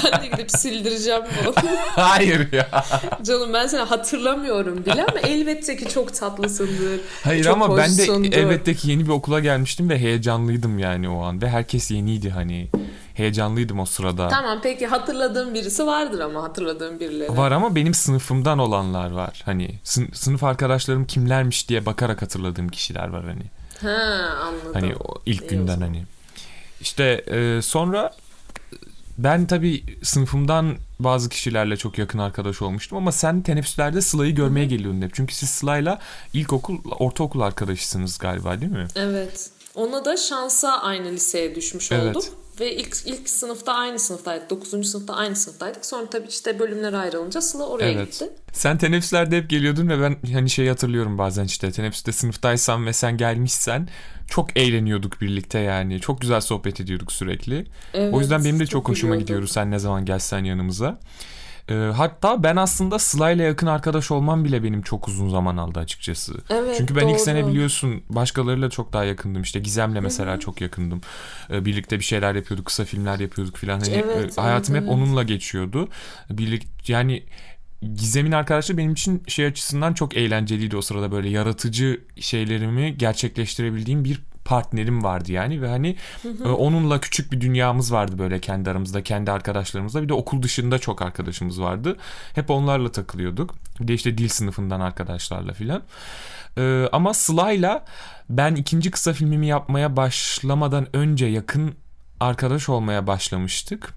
[0.05, 1.53] Ben de gidip sildireceğim bunu.
[1.95, 2.85] Hayır ya.
[3.23, 7.01] Canım ben seni hatırlamıyorum bile ama elbette ki çok tatlısındır.
[7.23, 8.03] Hayır çok ama ben de
[8.37, 11.41] elbette ki yeni bir okula gelmiştim ve heyecanlıydım yani o an.
[11.41, 12.67] Ve herkes yeniydi hani.
[13.13, 14.27] Heyecanlıydım o sırada.
[14.27, 17.37] Tamam peki hatırladığım birisi vardır ama hatırladığım birileri.
[17.37, 19.41] Var ama benim sınıfımdan olanlar var.
[19.45, 19.79] Hani
[20.13, 23.43] sınıf arkadaşlarım kimlermiş diye bakarak hatırladığım kişiler var hani.
[23.81, 24.73] Ha anladım.
[24.73, 26.03] Hani o ilk İyi günden hani.
[26.81, 28.11] İşte e, sonra
[29.17, 35.01] ben tabii sınıfımdan bazı kişilerle çok yakın arkadaş olmuştum ama sen teneffüslerde Sıla'yı görmeye geliyordun
[35.01, 35.13] hep.
[35.13, 35.99] Çünkü siz Sıla'yla
[36.33, 38.87] ilkokul, ortaokul arkadaşısınız galiba değil mi?
[38.95, 39.49] Evet.
[39.75, 42.15] Ona da şansa aynı liseye düşmüş evet.
[42.15, 42.23] olduk.
[42.59, 44.49] Ve ilk, ilk sınıfta aynı sınıftaydık.
[44.49, 45.85] Dokuzuncu sınıfta aynı sınıftaydık.
[45.85, 48.11] Sonra tabii işte bölümler ayrılınca Sıla oraya evet.
[48.11, 48.29] gitti.
[48.53, 53.17] Sen teneffüslerde hep geliyordun ve ben hani şey hatırlıyorum bazen işte teneffüste sınıftaysam ve sen
[53.17, 53.89] gelmişsen
[54.29, 56.01] çok eğleniyorduk birlikte yani.
[56.01, 57.65] Çok güzel sohbet ediyorduk sürekli.
[57.93, 60.99] Evet, o yüzden benim de çok, çok hoşuma gidiyordu sen ne zaman gelsen yanımıza.
[61.69, 66.33] E, hatta ben aslında ile yakın arkadaş olmam bile benim çok uzun zaman aldı açıkçası.
[66.49, 67.11] Evet, Çünkü ben doğru.
[67.11, 69.41] ilk sene biliyorsun başkalarıyla çok daha yakındım.
[69.41, 70.39] İşte Gizem'le mesela Hı-hı.
[70.39, 71.01] çok yakındım.
[71.49, 73.79] E, birlikte bir şeyler yapıyorduk, kısa filmler yapıyorduk falan.
[73.79, 75.01] Hani evet, hayatım evet, hep evet.
[75.01, 75.89] onunla geçiyordu.
[76.29, 77.23] Birlik yani
[77.81, 84.21] Gizem'in arkadaşlığı benim için şey açısından çok eğlenceliydi o sırada böyle yaratıcı şeylerimi gerçekleştirebildiğim bir
[84.47, 85.95] partnerim vardı yani ve hani
[86.45, 90.03] e, onunla küçük bir dünyamız vardı böyle kendi aramızda, kendi arkadaşlarımızla.
[90.03, 91.97] Bir de okul dışında çok arkadaşımız vardı.
[92.35, 93.55] Hep onlarla takılıyorduk.
[93.79, 95.83] Bir de işte dil sınıfından arkadaşlarla filan.
[96.57, 97.85] E, ama Sıla'yla
[98.29, 101.75] ben ikinci kısa filmimi yapmaya başlamadan önce yakın
[102.19, 103.93] arkadaş olmaya başlamıştık.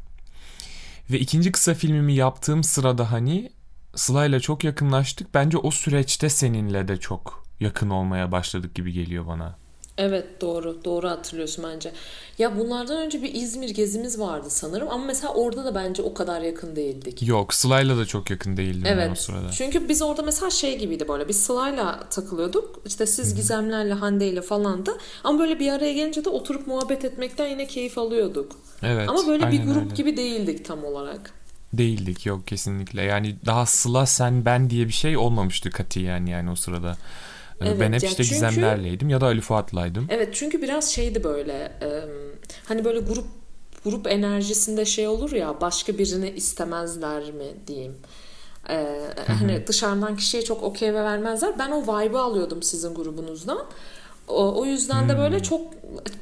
[1.11, 3.53] Ve ikinci kısa filmimi yaptığım sırada hani
[3.95, 5.35] Sıla'yla çok yakınlaştık.
[5.35, 9.60] Bence o süreçte seninle de çok yakın olmaya başladık gibi geliyor bana.
[10.01, 11.93] Evet doğru doğru hatırlıyorsun bence.
[12.39, 16.41] Ya bunlardan önce bir İzmir gezimiz vardı sanırım ama mesela orada da bence o kadar
[16.41, 17.23] yakın değildik.
[17.29, 19.19] Yok Sıla'yla da çok yakın değildim ben o Evet.
[19.19, 19.51] sırada.
[19.51, 21.29] Çünkü biz orada mesela şey gibiydi böyle.
[21.29, 22.81] Biz Sıla'yla takılıyorduk.
[22.87, 24.93] İşte siz Gizemlerle, Hande'yle falan da.
[25.25, 28.57] Ama böyle bir araya gelince de oturup muhabbet etmekten yine keyif alıyorduk.
[28.83, 29.09] Evet.
[29.09, 29.95] Ama böyle bir grup öyle.
[29.95, 31.33] gibi değildik tam olarak.
[31.73, 33.03] Değildik yok kesinlikle.
[33.03, 36.97] Yani daha Sıla sen ben diye bir şey olmamıştı katiyen yani o sırada.
[37.61, 40.07] Ee, Evet, ben hep ya işte çünkü- Gizemlerleydim ya da Ali Fuat'laydım.
[40.11, 41.89] Evet çünkü biraz şeydi böyle e,
[42.69, 43.27] hani böyle grup
[43.85, 47.97] grup enerjisinde şey olur ya başka birini istemezler mi diyeyim.
[48.71, 48.97] E,
[49.27, 51.59] hani dışarıdan kişiye çok okey ve vermezler.
[51.59, 53.59] Ben o vibe'ı alıyordum sizin grubunuzdan.
[54.29, 55.19] O, o yüzden de Hmm.
[55.21, 55.61] böyle çok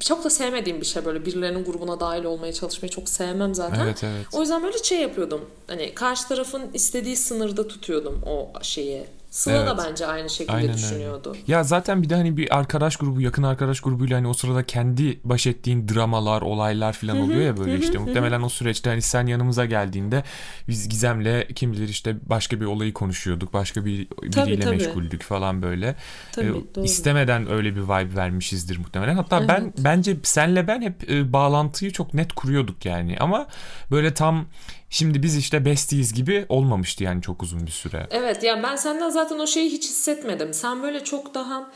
[0.01, 3.85] çok da sevmediğim bir şey böyle birilerinin grubuna dahil olmaya çalışmayı çok sevmem zaten.
[3.85, 4.27] Evet evet.
[4.33, 5.41] O yüzden böyle şey yapıyordum.
[5.67, 9.05] Hani karşı tarafın istediği sınırda tutuyordum o şeyi.
[9.31, 9.89] Sıla da Evet.
[9.91, 10.79] bence aynı şekilde Aynen öyle.
[10.79, 11.37] düşünüyordu.
[11.47, 15.21] Ya zaten bir de hani bir arkadaş grubu, yakın arkadaş grubuyla hani o sırada kendi
[15.25, 17.99] baş ettiğin dramalar, olaylar falan oluyor ya böyle işte.
[17.99, 20.23] Muhtemelen o süreçte hani sen yanımıza geldiğinde
[20.69, 23.53] biz Gizem'le kim bilir işte başka bir olayı konuşuyorduk.
[23.53, 24.77] Başka bir biriyle tabii.
[24.77, 25.95] meşguldük falan böyle.
[26.33, 26.85] Tabii, Ee, doğru.
[26.85, 29.15] istemeden öyle bir vibe vermişizdir muhtemelen.
[29.15, 29.75] Hatta ben Evet.
[29.79, 33.17] bence senle ben hep e, bağlantıyı çok net kuruyorduk yani.
[33.21, 33.47] Ama
[33.91, 34.45] böyle tam
[34.91, 38.07] şimdi biz işte bestiyiz gibi olmamıştı yani çok uzun bir süre.
[38.11, 40.55] Evet yani ben senden zaten o şeyi hiç hissetmedim.
[40.55, 41.71] Sen böyle çok daha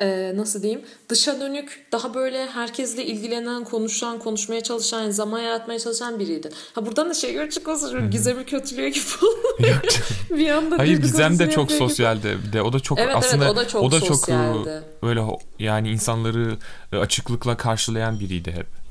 [0.00, 6.18] e, nasıl diyeyim dışa dönük daha böyle herkesle ilgilenen konuşan konuşmaya çalışan zaman yaratmaya çalışan
[6.18, 6.52] biriydin.
[6.74, 9.04] Ha buradan da şey olsun şöyle gizemi kötülüyor gibi
[10.38, 11.78] bir anda Hayır Gizem de çok gibi.
[11.78, 12.38] sosyaldi.
[12.46, 13.56] Bir de o da çok Evet, evet, aslında o
[13.90, 14.82] da çok e, sosyaldi.
[15.02, 15.20] böyle
[15.58, 16.56] yani insanları
[16.92, 18.85] e, açıklıkla karşılayan biriydi hep.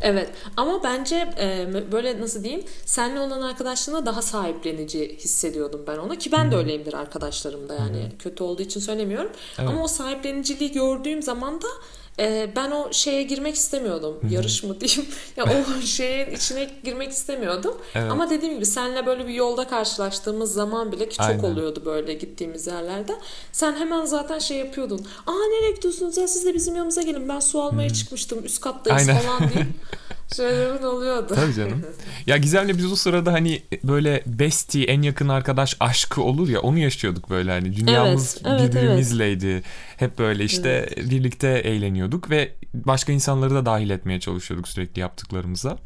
[0.00, 6.18] Evet ama bence e, böyle nasıl diyeyim seninle olan arkadaşlığına daha sahiplenici hissediyordum ben ona
[6.18, 9.30] ki ben de öyleyimdir arkadaşlarımda yani kötü olduğu için söylemiyorum.
[9.58, 9.70] Evet.
[9.70, 11.68] ama o sahipleniciliği gördüğüm zaman da
[12.18, 14.20] e, ben o şeye girmek istemiyordum.
[14.30, 15.06] Yarış mı diyeyim?
[15.36, 17.76] Ya o şeyin içine girmek istemiyordum.
[17.94, 18.12] Evet.
[18.12, 21.42] ama dediğim gibi seninle böyle bir yolda karşılaştığımız zaman bile ki çok Aynen.
[21.44, 23.12] oluyordu böyle gittiğimiz yerlerde.
[23.52, 25.06] Sen hemen zaten şey yapıyordun.
[25.26, 26.28] Aa nereye gidiyorsunuz ya?
[26.28, 27.28] Siz de bizim yanımıza gelin.
[27.28, 28.44] Ben su almaya çıkmıştım.
[28.44, 29.20] Üst kattayız Aynen.
[29.22, 29.68] falan deyip
[30.36, 31.34] şeylerin oluyordu.
[31.34, 31.82] Tabii canım.
[32.26, 36.78] ya Gizem'le biz o sırada hani böyle bestie en yakın arkadaş aşkı olur ya onu
[36.78, 39.62] yaşıyorduk böyle hani dünyamız Evet, evet, birbirimizleydi.
[39.96, 45.78] Hep böyle işte birlikte eğleniyorduk ve başka insanları da dahil etmeye çalışıyorduk sürekli yaptıklarımıza.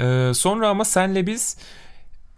[0.00, 1.56] Ee, sonra ama senle biz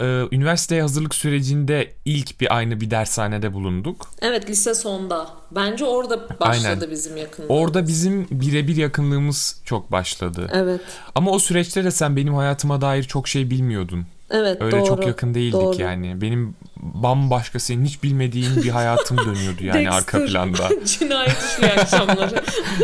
[0.00, 4.10] e, üniversiteye hazırlık sürecinde ilk bir aynı bir dershanede bulunduk.
[4.22, 5.28] Evet lise sonda.
[5.50, 6.90] Bence orada başladı Aynen.
[6.90, 7.60] bizim yakınlığımız.
[7.60, 10.50] Orada bizim birebir yakınlığımız çok başladı.
[10.54, 10.80] Evet.
[11.14, 14.06] Ama o süreçte de sen benim hayatıma dair çok şey bilmiyordun.
[14.30, 14.86] Evet Öyle doğru.
[14.86, 15.82] çok yakın değildik doğru.
[15.82, 16.20] yani.
[16.20, 20.68] Benim bambaşka senin hiç bilmediğin bir hayatım dönüyordu yani arka planda.
[20.84, 22.42] Cinayet işliyor akşamları.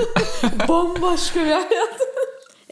[0.68, 2.00] Bambaşka bir hayat.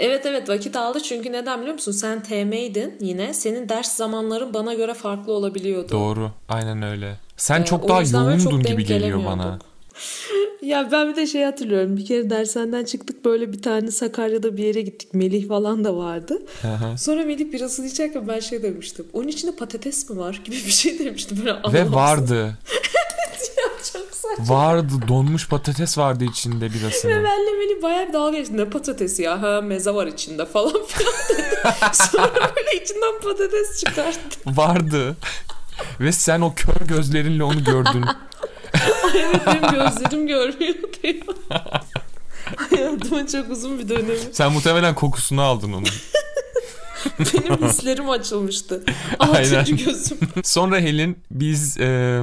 [0.00, 1.92] Evet evet vakit aldı çünkü neden biliyor musun?
[1.92, 3.34] Sen TM'ydin yine.
[3.34, 5.88] Senin ders zamanların bana göre farklı olabiliyordu.
[5.92, 6.30] Doğru.
[6.48, 7.16] Aynen öyle.
[7.36, 9.58] Sen Ee, çok daha yoğundun gibi geliyor bana.
[10.62, 11.96] Ya ben bir de şey hatırlıyorum.
[11.96, 15.14] Bir kere dershaneden çıktık böyle bir tane Sakarya'da bir yere gittik.
[15.14, 16.42] Melih falan da vardı.
[16.98, 19.06] Sonra Melih birasını içerken ben şey demiştim.
[19.12, 21.38] Onun içinde patates mi var gibi bir şey demiştim.
[21.44, 22.58] Böyle Ve vardı.
[23.92, 24.54] Çok saçma.
[24.54, 24.92] Vardı.
[25.08, 27.14] Donmuş patates vardı içinde Ve birasının.
[27.14, 28.56] benle Melih bayağı bir dalga geçti.
[28.56, 29.42] Ne patatesi ya?
[29.42, 31.56] Ha meze var içinde falan filan dedi.
[31.92, 34.40] Sonra böyle içinden patates çıkarttı.
[34.46, 35.16] Vardı.
[36.00, 38.02] Ve sen o kör gözlerinle onu gördün.
[39.04, 41.14] Ay evet benim gözlerim görmüyor diyor.
[42.70, 44.18] Hayatımın çok uzun bir dönemi.
[44.32, 45.88] Sen muhtemelen kokusunu aldın onun.
[47.18, 48.84] Benim hislerim açılmıştı.
[49.18, 49.58] Aynen.
[49.60, 50.18] Altıncı gözüm.
[50.44, 52.20] Sonra Helin biz e,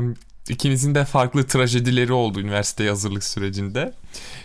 [0.50, 3.94] ikimizin de farklı trajedileri oldu üniversite hazırlık sürecinde.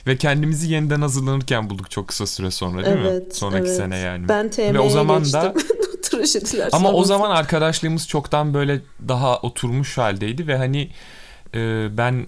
[0.06, 3.22] Ve kendimizi yeniden hazırlanırken bulduk çok kısa süre sonra değil mi?
[3.32, 4.28] Sonraki sene yani.
[4.28, 5.40] Ben TM'ye Ve o zaman geçtim.
[5.42, 5.54] da
[6.02, 7.08] Trajediler ama o sonrası.
[7.08, 10.90] zaman arkadaşlığımız çoktan böyle daha oturmuş haldeydi ve hani
[11.54, 12.26] e, ben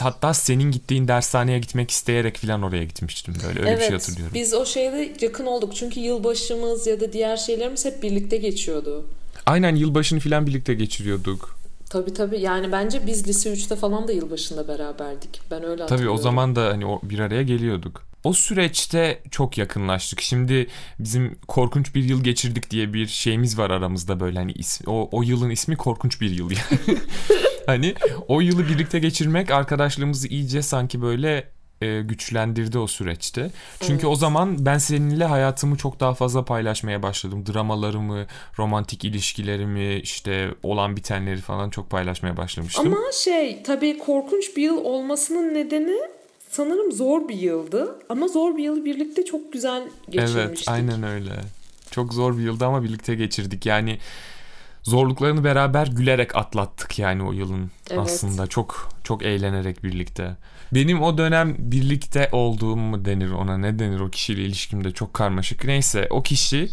[0.00, 4.34] hatta senin gittiğin dershaneye gitmek isteyerek falan oraya gitmiştim böyle öyle bir şey hatırlıyorum.
[4.34, 5.76] Biz o şeyde yakın olduk.
[5.76, 9.06] Çünkü yılbaşımız ya da diğer şeylerimiz hep birlikte geçiyordu.
[9.46, 11.53] Aynen yılbaşını falan birlikte geçiriyorduk.
[11.90, 12.40] Tabii tabii.
[12.40, 15.40] Yani bence biz lise 3'te falan da yılbaşında beraberdik.
[15.50, 16.18] Ben öyle Tabii hatırlıyorum.
[16.18, 18.02] o zaman da hani bir araya geliyorduk.
[18.24, 20.20] o süreçte çok yakınlaştık.
[20.20, 20.66] Şimdi
[20.98, 25.22] bizim korkunç bir yıl geçirdik diye bir şeyimiz var aramızda böyle hani ismi, o, o
[25.22, 26.98] yılın ismi korkunç bir yıl yani.
[27.66, 27.94] hani
[28.28, 31.53] o yılı birlikte geçirmek arkadaşlığımızı iyice sanki böyle
[31.84, 33.50] e, güçlendirdi o süreçte.
[33.80, 34.04] Çünkü evet.
[34.04, 37.44] o zaman ben seninle hayatımı çok daha fazla paylaşmaya başladım.
[37.52, 38.26] Dramalarımı,
[38.58, 42.86] romantik ilişkilerimi, işte olan bitenleri falan çok paylaşmaya başlamıştım.
[42.86, 45.98] Ama şey tabii korkunç bir yıl olmasının nedeni
[46.50, 47.98] sanırım zor bir yıldı.
[48.08, 50.38] Ama zor bir yılı birlikte çok güzel geçirmiştik.
[50.38, 51.32] Evet aynen öyle.
[51.90, 53.66] Çok zor bir yıldı ama birlikte geçirdik.
[53.66, 53.98] Yani
[54.82, 57.98] zorluklarını beraber gülerek atlattık yani o yılın evet.
[57.98, 58.46] aslında.
[58.46, 60.36] Çok çok eğlenerek birlikte.
[60.72, 65.64] Benim o dönem birlikte olduğum mu denir ona ne denir o kişiyle ilişkimde çok karmaşık.
[65.64, 66.68] Neyse o kişi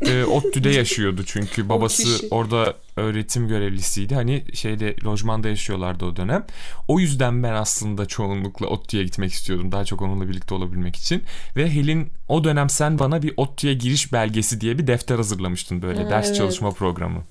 [0.00, 4.14] e, ODTÜ'de yaşıyordu çünkü babası orada öğretim görevlisiydi.
[4.14, 6.46] Hani şeyde lojmanda yaşıyorlardı o dönem.
[6.88, 9.72] O yüzden ben aslında çoğunlukla ODTÜ'ye gitmek istiyordum.
[9.72, 11.22] Daha çok onunla birlikte olabilmek için.
[11.56, 16.02] Ve Helin o dönem sen bana bir ODTÜ'ye giriş belgesi diye bir defter hazırlamıştın böyle
[16.02, 16.36] ha, ders evet.
[16.36, 17.22] çalışma programı.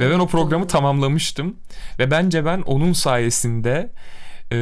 [0.00, 1.56] Ve ben o programı tamamlamıştım.
[1.98, 3.90] Ve bence ben onun sayesinde
[4.52, 4.56] e,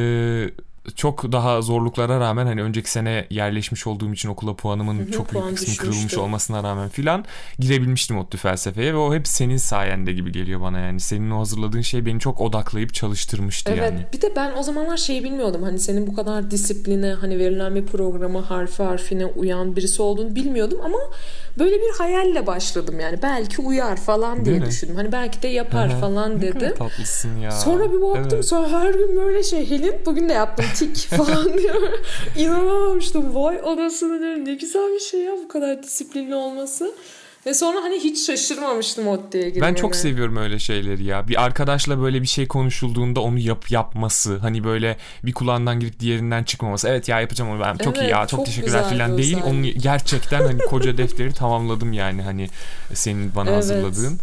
[0.95, 5.57] çok daha zorluklara rağmen hani önceki sene yerleşmiş olduğum için okula puanımın Hı-hı, çok büyük
[5.57, 7.25] kısmı kırılmış olmasına rağmen filan
[7.59, 10.99] girebilmiştim ODTÜ felsefeye ve o hep senin sayende gibi geliyor bana yani.
[10.99, 13.97] Senin o hazırladığın şey beni çok odaklayıp çalıştırmıştı evet, yani.
[14.01, 17.75] Evet bir de ben o zamanlar şeyi bilmiyordum hani senin bu kadar disipline hani verilen
[17.75, 20.97] bir programa harfi harfine uyan birisi olduğunu bilmiyordum ama
[21.59, 24.95] böyle bir hayalle başladım yani belki uyar falan diye düşündüm.
[24.95, 25.99] Hani belki de yapar Hı-hı.
[25.99, 26.61] falan dedim.
[26.61, 27.51] Ne tatlısın ya.
[27.51, 28.45] Sonra bir baktım evet.
[28.45, 31.99] sonra her gün böyle şey Helin bugün de yaptım tik falan diyor.
[32.37, 33.35] İnanamamıştım.
[33.35, 34.45] Vay anasını diyorum.
[34.45, 36.91] Ne güzel bir şey ya bu kadar disiplinli olması.
[37.45, 39.67] Ve sonra hani hiç şaşırmamıştım ODTÜ'ye girmeme.
[39.67, 41.27] Ben çok seviyorum öyle şeyleri ya.
[41.27, 44.37] Bir arkadaşla böyle bir şey konuşulduğunda onu yap yapması.
[44.37, 46.89] Hani böyle bir kulağından girip diğerinden çıkmaması.
[46.89, 47.77] Evet ya yapacağım onu ben.
[47.77, 48.27] Çok evet, iyi ya.
[48.27, 49.37] Çok, çok teşekkürler falan değil.
[49.45, 52.49] Onu gerçekten hani koca defteri tamamladım yani hani
[52.93, 53.57] senin bana evet.
[53.57, 54.19] hazırladığın.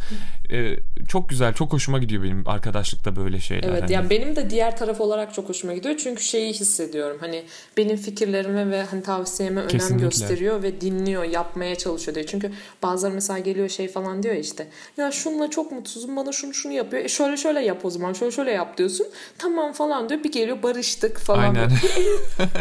[0.52, 0.76] Ee,
[1.08, 3.68] çok güzel, çok hoşuma gidiyor benim arkadaşlıkta böyle şeyler.
[3.68, 3.92] Evet, hani.
[3.92, 5.94] yani benim de diğer taraf olarak çok hoşuma gidiyor.
[5.96, 7.16] Çünkü şeyi hissediyorum.
[7.20, 7.44] Hani
[7.76, 10.04] benim fikirlerime ve hani tavsiyeme önem Kesinlikle.
[10.04, 12.26] gösteriyor ve dinliyor, yapmaya çalışıyor diye.
[12.26, 14.68] Çünkü bazıları mesela geliyor şey falan diyor işte.
[14.96, 17.04] Ya şununla çok mutsuzum, bana şunu şunu yapıyor.
[17.04, 19.06] E şöyle şöyle yap o zaman, şöyle şöyle yap diyorsun.
[19.38, 20.24] Tamam falan diyor.
[20.24, 21.42] Bir geliyor barıştık falan.
[21.42, 21.70] Aynen.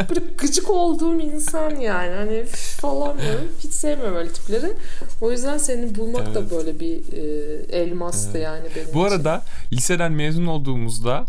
[0.10, 2.16] Böyle gıcık olduğum insan yani.
[2.16, 2.46] Hani
[2.82, 3.52] falan diyorum.
[3.64, 4.74] Hiç sevmiyorum öyle tipleri.
[5.22, 6.36] O yüzden seni bulmak evet.
[6.36, 9.42] da böyle bir e, elmastı yani benim Bu arada
[9.74, 11.26] liseden mezun olduğumuzda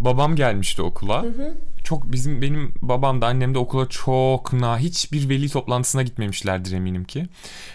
[0.00, 1.22] babam gelmişti okula.
[1.22, 1.54] Hı hı
[1.90, 7.04] çok bizim benim babam da annem de okula çok na hiçbir veli toplantısına gitmemişlerdir eminim
[7.04, 7.26] ki.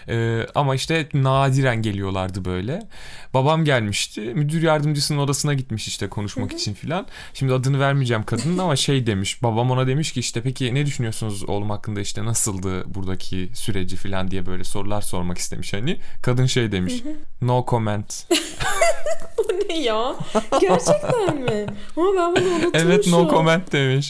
[0.08, 2.88] Ee, ama işte nadiren geliyorlardı böyle.
[3.34, 4.20] Babam gelmişti.
[4.20, 7.06] Müdür yardımcısının odasına gitmiş işte konuşmak için filan.
[7.34, 9.42] Şimdi adını vermeyeceğim kadının ama şey demiş.
[9.42, 14.30] Babam ona demiş ki işte peki ne düşünüyorsunuz oğlum hakkında işte nasıldı buradaki süreci filan
[14.30, 16.00] diye böyle sorular sormak istemiş hani.
[16.22, 17.02] Kadın şey demiş.
[17.42, 18.26] no comment.
[19.38, 20.16] Bu ne ya?
[20.60, 21.66] Gerçekten mi?
[21.96, 22.90] Ama ben bunu unutmuşum.
[22.90, 24.05] Evet no comment demiş.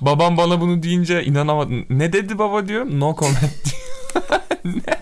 [0.00, 1.86] Babam bana bunu deyince inanamadım.
[1.90, 2.86] Ne dedi baba diyor?
[2.90, 3.74] No comment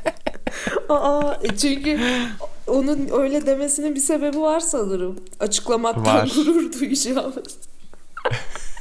[0.89, 2.01] Aa, e çünkü
[2.67, 5.17] onun öyle demesinin bir sebebi var sanırım.
[5.41, 6.33] Açıklamaktan var.
[6.35, 7.59] gurur duyacağımız.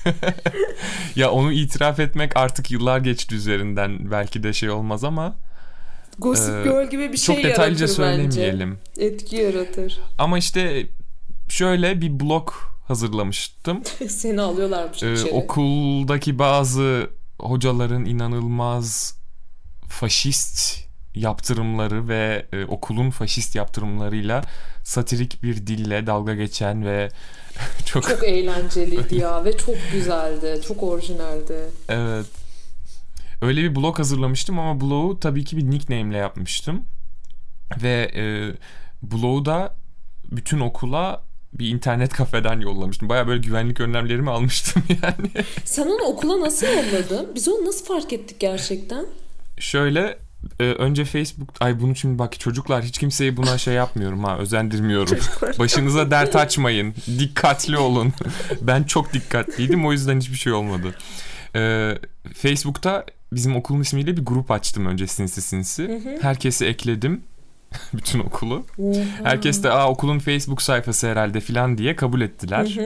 [1.15, 4.11] ya onu itiraf etmek artık yıllar geçti üzerinden.
[4.11, 5.35] Belki de şey olmaz ama
[6.19, 8.77] Gossip e, Girl gibi bir şey yaratır Çok detaylıca söylemeyelim.
[8.97, 9.05] Bence.
[9.07, 9.99] Etki yaratır.
[10.17, 10.87] Ama işte
[11.49, 12.49] şöyle bir blog
[12.87, 13.81] hazırlamıştım.
[14.09, 15.31] Seni alıyorlarmış ee, içeri.
[15.31, 19.17] Okuldaki bazı hocaların inanılmaz
[19.89, 24.41] faşist yaptırımları ve e, okulun faşist yaptırımlarıyla
[24.83, 27.09] satirik bir dille dalga geçen ve
[27.85, 31.69] çok çok eğlenceliydi ya ve çok güzeldi, çok orijinaldi.
[31.89, 32.25] Evet.
[33.41, 36.83] Öyle bir blog hazırlamıştım ama blogu tabii ki bir nickname ile yapmıştım.
[37.83, 38.23] Ve e,
[39.03, 39.75] blogu da
[40.31, 41.23] bütün okula
[41.59, 43.09] bir internet kafeden yollamıştım.
[43.09, 45.45] Baya böyle güvenlik önlemlerimi almıştım yani.
[45.65, 47.31] Sen onu okula nasıl yolladın?
[47.35, 49.05] Biz onu nasıl fark ettik gerçekten?
[49.59, 50.17] Şöyle
[50.59, 55.17] e, önce Facebook ay bunu şimdi bak çocuklar hiç kimseyi buna şey yapmıyorum ha özendirmiyorum.
[55.59, 56.93] Başınıza dert açmayın.
[57.19, 58.13] Dikkatli olun.
[58.61, 60.95] ben çok dikkatliydim o yüzden hiçbir şey olmadı.
[61.55, 61.97] Ee,
[62.33, 66.01] Facebook'ta bizim okulun ismiyle bir grup açtım önce sinsi sinsi.
[66.21, 67.21] Herkesi ekledim.
[67.93, 68.65] Bütün okulu.
[69.23, 72.77] Herkes de Aa, okulun Facebook sayfası herhalde filan diye kabul ettiler.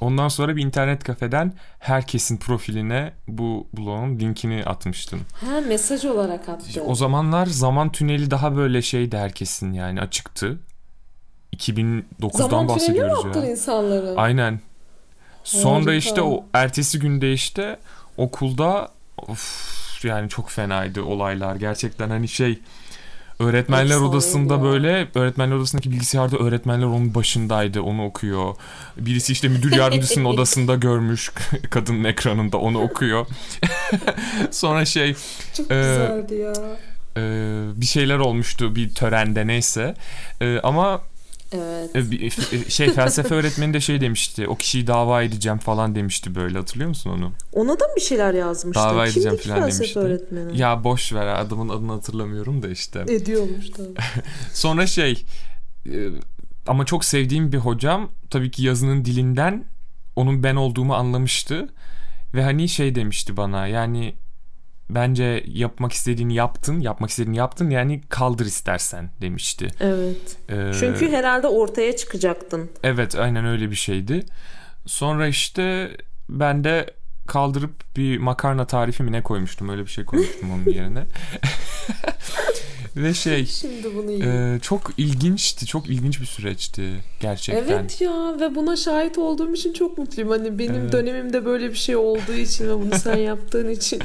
[0.00, 5.20] Ondan sonra bir internet kafeden herkesin profiline bu blogun linkini atmıştım.
[5.40, 6.82] Ha mesaj olarak attı.
[6.82, 10.58] O zamanlar zaman tüneli daha böyle şeydi herkesin yani açıktı.
[11.56, 13.16] 2009'dan zaman bahsediyoruz ya.
[13.16, 14.14] Zaman tüneli mi insanları?
[14.16, 14.60] Aynen.
[15.44, 15.92] Sonra Harika.
[15.92, 17.78] işte o ertesi günde işte
[18.16, 18.88] okulda
[19.28, 21.56] of, yani çok fenaydı olaylar.
[21.56, 22.58] Gerçekten hani şey
[23.40, 24.62] öğretmenler Efsane odasında ya.
[24.62, 28.54] böyle öğretmenler odasındaki bilgisayarda öğretmenler onun başındaydı onu okuyor.
[28.96, 31.32] Birisi işte müdür yardımcısının odasında görmüş
[31.70, 33.26] kadının ekranında onu okuyor.
[34.50, 35.14] Sonra şey
[35.56, 36.52] Çok güzeldi ya.
[37.16, 37.22] e,
[37.76, 39.94] bir şeyler olmuştu bir törende neyse.
[40.40, 41.00] E, ama
[41.52, 41.96] Evet.
[41.96, 42.22] e, bir-
[42.66, 44.48] e, şey felsefe öğretmeni de şey demişti.
[44.48, 47.32] O kişiyi dava edeceğim falan demişti böyle hatırlıyor musun onu?
[47.52, 48.82] Ona da mı bir şeyler yazmıştı?
[48.84, 49.98] Dava edeceğim Kimdi ki falan felsefe demişti.
[49.98, 50.58] öğretmeni?
[50.58, 53.04] Ya boş ver adamın adını hatırlamıyorum da işte.
[53.08, 53.94] Ediyormuş tabii.
[54.52, 55.22] Sonra şey
[55.86, 56.08] e,
[56.66, 59.64] ama çok sevdiğim bir hocam tabii ki yazının dilinden
[60.16, 61.68] onun ben olduğumu anlamıştı.
[62.34, 64.14] Ve hani şey demişti bana yani
[64.90, 69.68] bence yapmak istediğini yaptın, yapmak istediğini yaptın yani kaldır istersen demişti.
[69.80, 70.36] Evet.
[70.50, 72.70] Ee, Çünkü herhalde ortaya çıkacaktın.
[72.82, 74.26] Evet aynen öyle bir şeydi.
[74.86, 75.96] Sonra işte
[76.28, 76.90] ben de
[77.26, 81.04] kaldırıp bir makarna tarifi mi ne koymuştum öyle bir şey koymuştum onun yerine.
[82.96, 86.82] Ve şey Şimdi bunu e, çok ilginçti çok ilginç bir süreçti
[87.20, 87.74] gerçekten.
[87.74, 90.30] Evet ya ve buna şahit olduğum için çok mutluyum.
[90.30, 90.92] Hani benim Evet.
[90.92, 94.02] dönemimde böyle bir şey olduğu için ve bunu sen yaptığın için.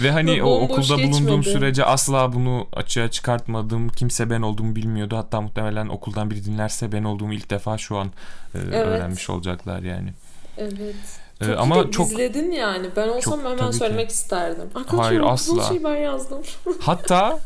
[0.00, 1.58] Ve hani o okulda bulunduğum geçmedi.
[1.58, 3.88] sürece asla bunu açığa çıkartmadım.
[3.88, 5.16] Kimse ben olduğumu bilmiyordu.
[5.16, 8.10] Hatta muhtemelen okuldan biri dinlerse ben olduğumu ilk defa şu an
[8.54, 10.12] e, öğrenmiş olacaklar yani.
[10.58, 10.96] Evet.
[11.40, 12.86] Çok ama ama çok gizledin yani.
[12.96, 13.76] Ben olsam Çok, hemen tabii ki.
[13.76, 14.68] söylemek isterdim.
[14.74, 15.62] Arkadaşlar Hayır, bu asla.
[15.62, 16.42] şeyi ben yazdım.
[16.80, 17.38] Hatta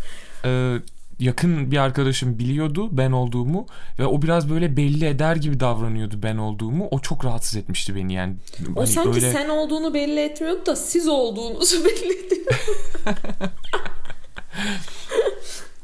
[0.45, 0.77] e,
[1.19, 3.67] yakın bir arkadaşım biliyordu ben olduğumu
[3.99, 6.89] ve o biraz böyle belli eder gibi davranıyordu ben olduğumu.
[6.91, 8.35] O çok rahatsız etmişti beni yani.
[8.77, 12.47] O Hani sanki öyle- sen olduğunu belli etmiyordu da siz olduğunuzu belli ediyor.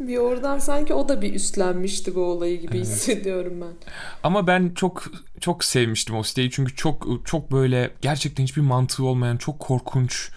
[0.00, 3.88] bir oradan sanki o da bir üstlenmişti bu olayı gibi hissediyorum ben.
[4.22, 5.04] Ama ben çok
[5.40, 10.30] çok sevmiştim o siteyi çünkü çok çok böyle gerçekten hiçbir mantığı olmayan çok korkunç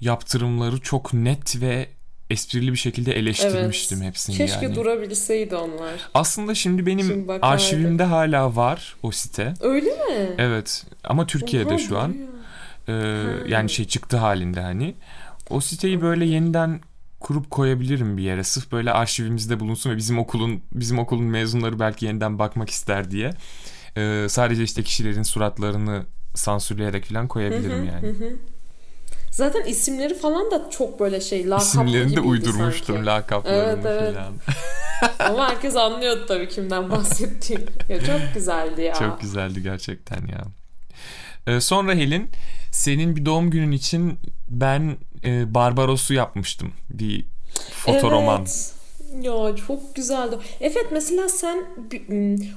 [0.00, 1.88] yaptırımları çok net ve
[2.32, 4.74] esprili bir şekilde eleştirmiştim hepsini Keşke yani.
[4.74, 5.92] durabilseydi onlar.
[6.14, 9.54] Aslında şimdi benim Şimdi arşivimde hala var o site.
[9.60, 10.34] Öyle mi?
[10.38, 12.16] Evet ama Türkiye'de Oha, şu an.
[12.88, 12.92] Ee,
[13.48, 14.94] yani şey çıktı halinde hani.
[15.50, 16.80] O siteyi böyle yeniden
[17.20, 18.44] kurup koyabilirim bir yere.
[18.44, 23.30] Sırf böyle arşivimizde bulunsun ve bizim okulun bizim okulun mezunları belki yeniden bakmak ister diye.
[23.96, 26.02] Ee, sadece işte kişilerin suratlarını
[26.34, 28.14] sansürleyerek falan koyabilirim yani.
[29.32, 33.06] Zaten isimleri falan da çok böyle şey lakaplı İsimlerini de uydurmuştum sanki.
[33.06, 34.14] lakaplarını Evet, evet.
[34.14, 34.34] falan.
[35.30, 37.64] Ama herkes anlıyordu tabii kimden bahsettiğini.
[37.88, 38.94] Ya çok güzeldi ya.
[38.94, 40.44] Çok güzeldi gerçekten ya.
[41.46, 42.30] Ee, sonra Helin
[42.70, 44.18] senin bir doğum günün için
[44.48, 46.72] ben e, Barbaros'u yapmıştım.
[46.90, 47.26] Bir
[47.70, 48.40] fotoroman.
[48.40, 48.72] Evet.
[49.22, 50.38] Ya çok güzeldi.
[50.60, 51.64] Evet mesela sen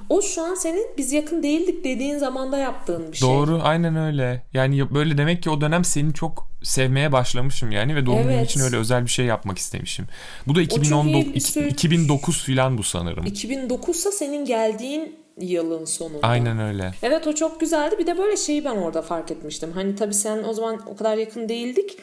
[0.10, 3.30] o şu an senin biz yakın değildik dediğin zamanda yaptığın bir şey.
[3.30, 4.44] Doğru aynen öyle.
[4.54, 8.50] Yani böyle demek ki o dönem seni çok sevmeye başlamışım yani ve doğum Evet.
[8.50, 10.08] için öyle özel bir şey yapmak istemişim.
[10.48, 11.74] Bu da çok iyi 2019 bir süreç.
[11.74, 13.26] 2009 filan bu sanırım.
[13.26, 16.28] 2009'sa senin geldiğin yılın sonunda.
[16.28, 16.92] Aynen öyle.
[17.04, 17.96] Evet o çok güzeldi.
[18.00, 19.72] Bir de böyle şeyi ben orada fark etmiştim.
[19.72, 21.98] Hani tabii sen o zaman o kadar yakın değildik.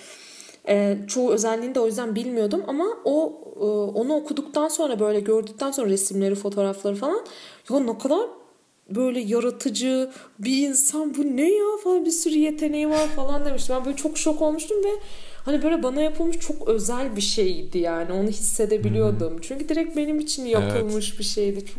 [0.68, 3.64] Ee, çoğu özelliğini de o yüzden bilmiyordum ama o e,
[3.98, 7.26] onu okuduktan sonra böyle gördükten sonra resimleri, fotoğrafları falan
[7.70, 8.20] ya ne kadar
[8.90, 13.76] böyle yaratıcı bir insan bu ne ya falan bir sürü yeteneği var falan demiştim.
[13.76, 14.90] Ben böyle çok şok olmuştum ve
[15.44, 19.38] hani böyle bana yapılmış çok özel bir şeydi yani onu hissedebiliyordum.
[19.40, 21.64] Çünkü direkt benim için yapılmış bir şeydi.
[21.66, 21.76] Çok,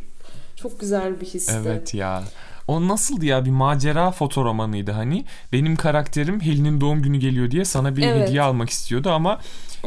[0.56, 1.54] çok güzel bir histi.
[1.66, 2.24] Evet ya.
[2.68, 5.26] O nasıldı ya bir macera fotoromanıydı hani.
[5.52, 8.28] Benim karakterim Helin'in doğum günü geliyor diye sana bir Evet.
[8.28, 9.40] hediye almak istiyordu ama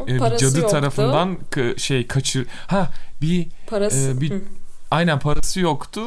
[0.07, 0.71] e, Parası cadı yoktu.
[0.71, 1.37] tarafından
[1.77, 2.45] şey kaçır.
[2.67, 2.89] Ha
[3.21, 4.13] bir Parası.
[4.17, 4.41] Ee, bir- Hı.
[4.91, 6.01] aynen parası yoktu.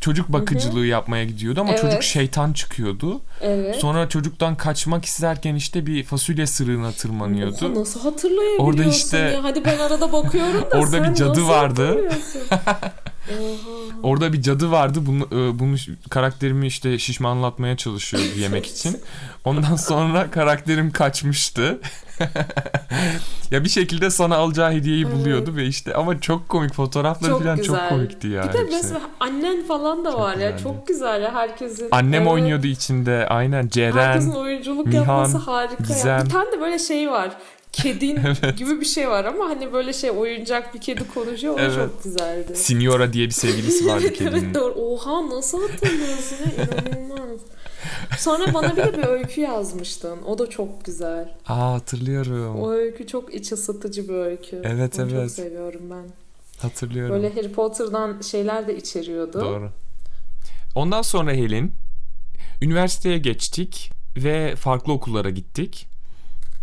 [0.00, 1.80] Çocuk bakıcılığı yapmaya gidiyordu ama Evet.
[1.80, 3.20] çocuk şeytan çıkıyordu.
[3.40, 3.76] Evet.
[3.76, 7.66] Sonra çocuktan kaçmak isterken işte bir fasulye sırığına tırmanıyordu.
[7.66, 9.44] Oha, nasıl hatırlayabiliyorsun Orada işte- ya?
[9.44, 11.98] Hadi ben arada bakıyorum da Orada sen bir cadı vardı.
[14.02, 14.98] Orada bir cadı vardı.
[15.02, 15.76] Bunu, e, bunu
[16.10, 19.00] karakterimi işte şişmanlatmaya çalışıyordu yemek için.
[19.44, 21.80] Ondan sonra karakterim kaçmıştı.
[23.50, 25.14] ya bir şekilde sana alacağı hediyeyi Evet.
[25.16, 27.88] buluyordu ve işte ama çok komik fotoğrafları Çok falan çok güzel.
[27.88, 28.42] komikti ya.
[28.48, 30.62] Bir de mesela annen falan da Çok var ya güzeldi.
[30.62, 31.88] çok güzel ya herkesin.
[31.90, 32.32] Annem Evet.
[32.32, 33.26] oynuyordu içinde.
[33.28, 33.92] Aynen Ceren.
[33.92, 35.88] Herkesin oyunculuk Nihan, yapması harika ya.
[35.88, 36.24] Gizem.
[36.24, 37.30] Bir tane de böyle şey var.
[37.72, 38.18] Kedin
[38.56, 41.74] gibi bir şey var ama hani böyle şey oyuncak bir kedi konuşuyor o Evet.
[41.74, 42.56] çok güzeldi.
[42.56, 44.32] Signora diye bir sevgilisi vardı kedinin.
[44.44, 44.74] evet doğru.
[44.74, 47.40] Oha nasıl hatırlıyorsun ya inanılmaz.
[48.18, 50.22] Sonra bana bir de bir öykü yazmıştın.
[50.22, 51.34] O da çok güzel.
[51.48, 52.60] Aa hatırlıyorum.
[52.60, 54.62] O öykü çok iç ısıtıcı bir öykü.
[54.64, 55.32] Evet, Onu çok evet.
[55.32, 56.04] seviyorum ben.
[56.58, 57.14] Hatırlıyorum.
[57.16, 59.40] Böyle Harry Potter'dan şeyler de içeriyordu.
[59.40, 59.70] Doğru.
[60.74, 61.72] Ondan sonra Helin
[62.62, 65.88] üniversiteye geçtik ve farklı okullara gittik.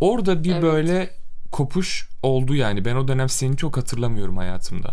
[0.02, 0.64] Orada bir Evet.
[0.64, 1.10] böyle
[1.52, 2.86] kopuş oldu yani.
[2.86, 4.90] Ben o dönem seni çok hatırlamıyorum hayatımda.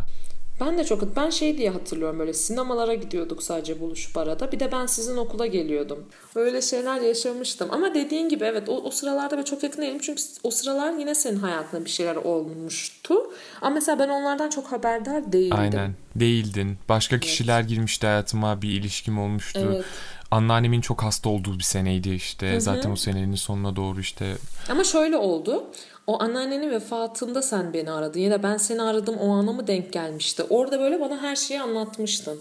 [0.61, 4.53] Ben de çok ben şey diye hatırlıyorum böyle sinemalara gidiyorduk sadece buluşup arada.
[4.53, 6.05] Bir de ben sizin okula geliyordum.
[6.36, 7.68] Böyle şeyler yaşamıştım.
[7.70, 9.98] Ama dediğin gibi evet o, o sıralarda ben çok yakın değilim.
[10.03, 13.14] Çünkü o sıralar yine senin hayatında bir şeyler olmuştu.
[13.62, 15.59] Ama mesela ben onlardan çok haberdar değildim.
[15.59, 16.78] Aynen değildin.
[16.88, 17.24] Başka evet.
[17.24, 19.61] kişiler girmişti hayatıma bir ilişkim olmuştu.
[19.72, 19.84] Evet.
[20.32, 22.50] Anneannemin çok hasta olduğu bir seneydi işte.
[22.50, 22.60] Hı-hı.
[22.60, 24.36] Zaten o senenin sonuna doğru işte.
[24.70, 25.64] Ama şöyle oldu.
[26.06, 29.92] O anneannenin vefatında sen beni aradın ya da ben seni aradım o ana mı denk
[29.92, 30.42] gelmişti.
[30.50, 32.40] Orada böyle bana her şeyi anlatmıştın.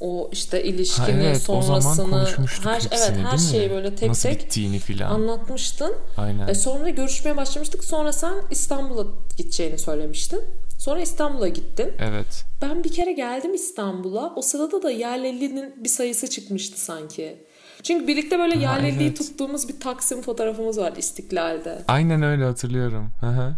[0.00, 2.26] O işte ilişkini, ha, evet, sonrasını,
[2.64, 5.94] her evet her şeyi böyle tek Nasıl tek bittiğini filan anlatmıştın.
[6.16, 6.48] Aynen.
[6.48, 7.84] E sonra görüşmeye başlamıştık.
[7.84, 9.06] Sonra sen İstanbul'a
[9.36, 10.40] gideceğini söylemiştin.
[10.84, 11.92] Sonra İstanbul'a gittin.
[11.98, 12.44] Evet.
[12.62, 14.34] Ben bir kere geldim İstanbul'a.
[14.36, 17.44] O sırada da yerliliğinin bir sayısı çıkmıştı sanki.
[17.82, 19.18] Çünkü birlikte böyle yerliliği evet.
[19.18, 21.82] tuttuğumuz bir Taksim fotoğrafımız var İstiklal'de.
[21.88, 23.10] Aynen öyle hatırlıyorum.
[23.20, 23.54] Hı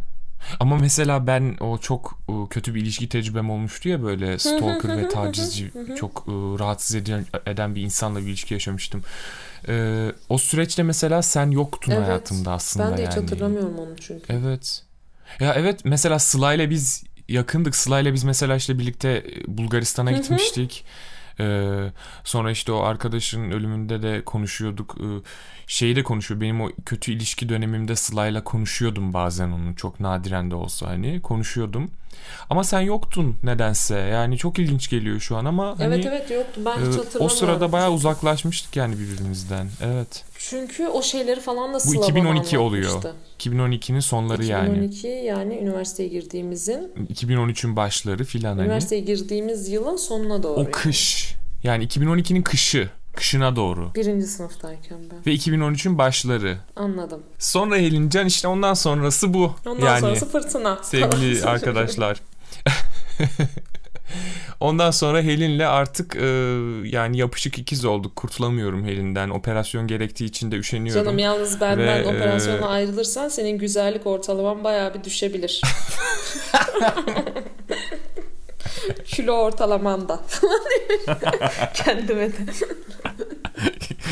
[0.61, 2.19] Ama mesela ben o çok
[2.51, 7.83] kötü bir ilişki tecrübem olmuştu ya böyle stalker ve tacizci çok rahatsız eden, eden bir
[7.83, 9.03] insanla bir ilişki yaşamıştım.
[9.69, 13.11] Ee, o süreçte mesela sen yoktun evet, hayatımda aslında Ben de yani.
[13.11, 14.33] hiç hatırlamıyorum onu çünkü.
[14.33, 14.83] Evet.
[15.41, 17.77] Ya evet mesela Sıla ile biz yakındık.
[17.77, 20.85] Sıla ile biz mesela işte birlikte Bulgaristan'a gitmiştik.
[21.41, 21.91] Ee,
[22.25, 24.97] sonra işte o arkadaşın ölümünde de konuşuyorduk.
[25.01, 25.05] Ee,
[25.67, 26.41] şeyi de konuşuyor.
[26.41, 29.77] Benim o kötü ilişki dönemimde Sıla'yla konuşuyordum bazen onu.
[29.77, 31.91] Çok nadiren de olsa hani konuşuyordum.
[32.51, 33.97] Ama sen yoktun nedense.
[33.97, 36.65] Yani çok ilginç geliyor şu an ama hani, Evet evet yoktum.
[36.65, 37.27] Ben hiç e, hatırlamıyorum.
[37.27, 39.69] O sırada bayağı uzaklaşmıştık yani birbirimizden.
[39.81, 40.25] Evet.
[40.51, 43.03] Çünkü o şeyleri falan da Bu 2012 oluyor.
[43.39, 44.85] 2012'nin sonları 2012 yani.
[44.85, 48.67] 2012 yani üniversiteye girdiğimizin 2013'ün başları filan hani.
[48.67, 50.55] Üniversiteye girdiğimiz yılın sonuna doğru.
[50.55, 50.71] O yani.
[50.71, 51.35] kış.
[51.63, 52.91] Yani 2012'nin kışı.
[53.17, 53.91] Kışına doğru.
[53.95, 55.27] Birinci sınıftayken ben.
[55.27, 56.59] Ve 2013'ün başları.
[56.77, 57.23] Anladım.
[57.39, 59.55] Sonra Helincan işte ondan sonrası bu.
[59.67, 60.79] Ondan yani, sonrası fırtına.
[60.83, 62.21] Sevgili arkadaşlar.
[64.61, 66.27] Ondan sonra Helin'le artık e,
[66.85, 68.17] yani yapışık ikiz olduk.
[68.17, 69.31] Kurtulamıyorum Helin'den.
[69.31, 71.05] Operasyon gerektiği için de üşeniyorum.
[71.05, 72.69] Canım yalnız benden Ve, e, operasyona e...
[72.69, 75.61] ayrılırsan senin güzellik ortalaman bayağı bir düşebilir.
[79.05, 80.61] Kilo ortalamanda falan
[81.75, 82.37] kendime de.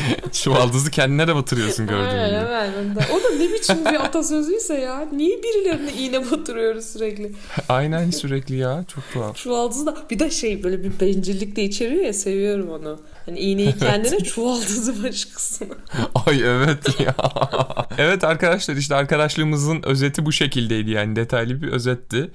[0.31, 2.35] Çuvaldızı kendine de batırıyorsun gördüğün gibi.
[2.47, 3.09] Evet, evet.
[3.13, 5.07] O da ne biçim bir atasözüyse ya.
[5.11, 7.31] Niye birilerine iğne batırıyoruz sürekli?
[7.69, 8.85] Aynen sürekli ya.
[8.87, 9.35] Çok tuhaf.
[9.35, 12.99] Çuvaldızı da bir de şey böyle bir bencillik de içeriyor ya seviyorum onu.
[13.25, 14.25] Hani iğneyi kendine evet.
[14.25, 15.73] çuvaldızı başkasına.
[16.25, 17.15] Ay evet ya.
[17.97, 22.31] evet arkadaşlar işte arkadaşlığımızın özeti bu şekildeydi yani detaylı bir özetti.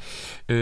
[0.51, 0.55] Ee,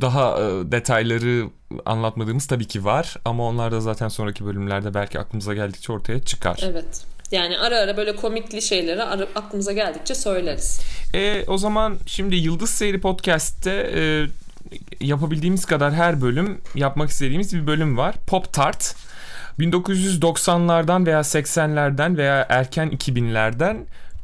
[0.00, 1.50] daha e, detayları
[1.86, 6.60] anlatmadığımız tabii ki var ama onlar da zaten sonraki bölümlerde belki aklımıza geldikçe ortaya çıkar.
[6.62, 7.04] Evet.
[7.30, 10.80] Yani ara ara böyle komikli şeyleri ara, aklımıza geldikçe söyleriz.
[11.14, 14.26] E, o zaman şimdi Yıldız Seyri Podcast'te e,
[15.00, 18.14] yapabildiğimiz kadar her bölüm yapmak istediğimiz bir bölüm var.
[18.26, 18.94] Pop Tart.
[19.58, 23.76] 1990'lardan veya 80'lerden veya erken 2000'lerden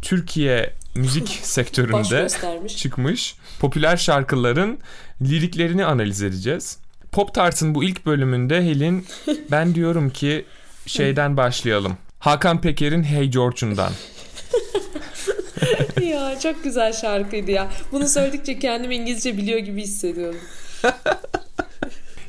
[0.03, 2.27] Türkiye müzik sektöründe
[2.69, 4.79] çıkmış popüler şarkıların
[5.23, 6.79] liriklerini analiz edeceğiz.
[7.13, 9.07] Pop Tart'ın bu ilk bölümünde Helin
[9.51, 10.45] ben diyorum ki
[10.87, 11.97] şeyden başlayalım.
[12.19, 13.93] Hakan Peker'in Hey George'undan.
[16.03, 17.69] ya çok güzel şarkıydı ya.
[17.93, 20.41] Bunu söyledikçe kendimi İngilizce biliyor gibi hissediyorum.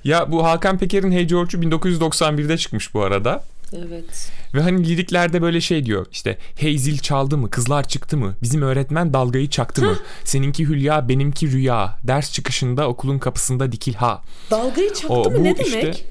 [0.04, 3.44] Ya bu Hakan Peker'in Hey George'u 1991'de çıkmış bu arada.
[3.78, 4.32] Evet.
[4.54, 7.50] Ve hani liriklerde böyle şey diyor işte hey zil çaldı mı?
[7.50, 8.36] Kızlar çıktı mı?
[8.42, 9.98] Bizim öğretmen dalgayı çaktı mı?
[10.24, 11.98] Seninki hülya benimki rüya.
[12.04, 14.22] Ders çıkışında okulun kapısında dikil ha.
[14.52, 15.44] Dalgayı çaktı o, mı?
[15.44, 16.06] Ne işte, demek?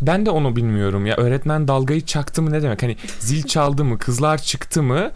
[0.00, 1.06] Ben de onu bilmiyorum.
[1.06, 2.52] Ya öğretmen dalgayı çaktı mı?
[2.52, 2.82] Ne demek?
[2.82, 3.98] Hani zil çaldı mı?
[3.98, 5.10] Kızlar çıktı mı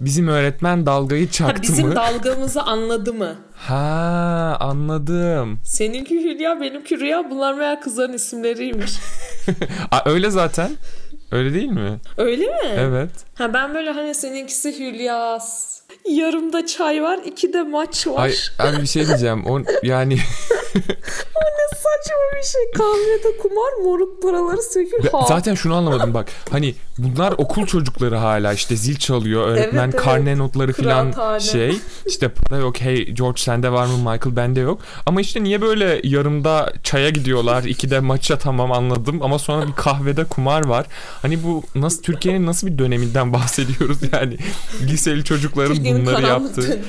[0.00, 1.94] Bizim öğretmen dalgayı çaktı ha, bizim mı?
[1.94, 3.36] Bizim dalgamızı anladı mı?
[3.54, 5.58] Ha anladım.
[5.64, 8.92] Seninki Hülya benimki Rüya bunlar meğer kızların isimleriymiş.
[9.90, 10.70] Aa, öyle zaten.
[11.32, 11.98] Öyle değil mi?
[12.16, 12.68] Öyle mi?
[12.76, 13.10] Evet.
[13.38, 15.78] Ha ben böyle hani seninkisi Hülyas.
[16.10, 18.52] Yarımda çay var, iki de maç var.
[18.58, 19.46] Ay, bir şey diyeceğim.
[19.46, 20.14] O yani
[21.36, 22.70] o ne saçma bir şey.
[22.76, 25.08] Kahvede kumar, moruk paraları sökül.
[25.12, 25.24] Ha.
[25.28, 26.28] Zaten şunu anlamadım bak.
[26.50, 29.48] Hani bunlar okul çocukları hala işte zil çalıyor.
[29.48, 30.04] Öğretmen evet, evet.
[30.04, 31.78] karne notları falan şey.
[32.06, 32.80] İşte para yok.
[32.80, 34.80] Hey George sende var mı Michael bende yok.
[35.06, 37.64] Ama işte niye böyle yarımda çaya gidiyorlar.
[37.64, 39.22] iki de maça tamam anladım.
[39.22, 40.86] Ama sonra bir kahvede kumar var.
[41.22, 44.36] Hani bu nasıl Türkiye'nin nasıl bir döneminden bahsediyoruz yani.
[44.82, 46.80] Liseli çocukların bunları yaptı.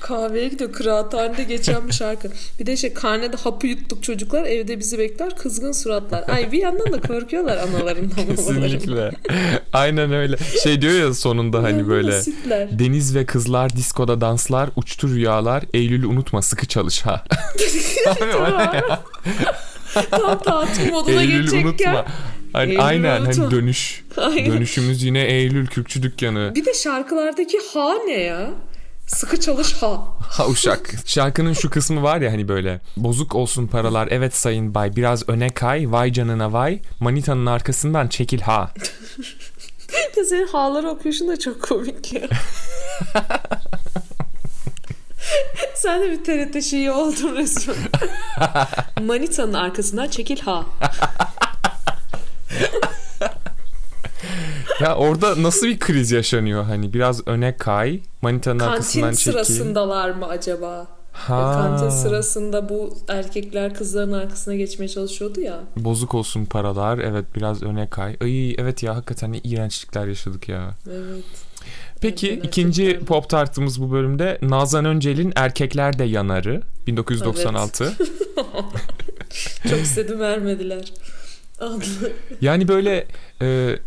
[0.00, 0.72] Kahveye gidiyor.
[0.72, 2.28] Kıraathanede geçen bir şarkı.
[2.60, 4.44] Bir de şey karnede hapı yuttuk çocuklar.
[4.44, 5.36] Evde bizi bekler.
[5.36, 6.28] Kızgın suratlar.
[6.28, 8.26] Ay bir yandan da korkuyorlar analarından.
[8.36, 9.10] Kesinlikle.
[9.72, 10.36] Aynen öyle.
[10.62, 12.78] Şey diyor ya sonunda hani böyle sütler.
[12.78, 17.24] deniz ve kızlar diskoda danslar, uçtu rüyalar, Eylül'ü unutma sıkı çalış ha.
[18.06, 19.00] Abi o ne ya?
[20.10, 21.64] Tam tatil moduna Eylül'ü geçecekken.
[21.64, 22.06] unutma.
[22.54, 24.04] Eylül'ü aynen hani dönüş.
[24.16, 24.52] Aynen.
[24.52, 26.52] Dönüşümüz yine Eylül Kürkçü dükkanı.
[26.54, 28.50] Bir de şarkılardaki ha ne ya?
[29.06, 30.00] Sıkı çalış ha.
[30.20, 30.94] Ha uşak.
[31.06, 32.80] Şarkının şu kısmı var ya hani böyle.
[32.96, 34.96] Bozuk olsun paralar evet sayın bay.
[34.96, 35.92] Biraz öne kay.
[35.92, 36.80] Vay canına vay.
[37.00, 38.70] Manitanın arkasından çekil ha.
[40.16, 42.22] De senin ha'ları okuyuşun da çok komik ya.
[45.74, 47.76] Sen de bir TRT şeyi oldun resmen.
[49.02, 50.64] Manita'nın arkasından çekil ha.
[54.80, 58.00] Ya orada nasıl bir kriz yaşanıyor hani biraz öne kay.
[58.22, 59.32] Manitanın arkasından Kantin çekil.
[59.32, 60.86] sırasındalar mı acaba?
[61.12, 61.52] Ha.
[61.54, 65.60] Kantin sırasında bu erkekler kızların arkasına geçmeye çalışıyordu ya.
[65.76, 66.98] Bozuk olsun paralar.
[66.98, 68.16] Evet biraz öne kay.
[68.20, 70.74] Ay evet ya hakikaten ne iğrençlikler yaşadık ya.
[70.90, 71.24] Evet.
[72.00, 73.06] Peki Evet, ikinci gerçekten.
[73.06, 77.92] pop tartımız bu bölümde Nazan Öncel'in Erkekler de Yanarı 1996.
[79.70, 80.92] Çok istedim vermediler.
[82.40, 83.06] Yani böyle
[83.42, 83.78] e,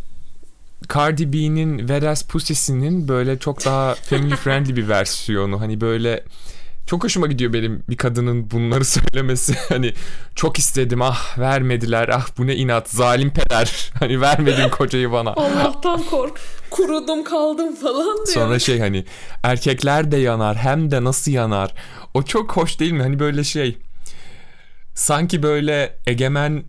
[0.94, 5.62] Cardi B'nin Whereas Pussy'sinin böyle çok daha family friendly bir versiyonu.
[5.62, 6.24] Hani böyle
[6.88, 9.56] çok hoşuma gidiyor benim bir kadının bunları söylemesi.
[9.70, 9.94] Hani
[10.36, 13.92] çok istedim ah vermediler ah bu ne inat zalim peder.
[14.00, 15.30] Hani vermedin kocayı bana.
[15.30, 16.40] Allah'tan kork.
[16.70, 18.28] Kurudum kaldım falan diyor.
[18.28, 19.06] Sonra şey hani
[19.44, 21.74] erkekler de yanar hem de nasıl yanar.
[22.14, 23.02] O çok hoş değil mi?
[23.02, 23.78] Hani böyle şey
[24.94, 26.64] sanki böyle egemen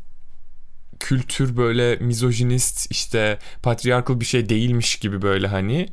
[1.01, 5.89] kültür böyle mizojinist işte patriarkal bir şey değilmiş gibi böyle hani.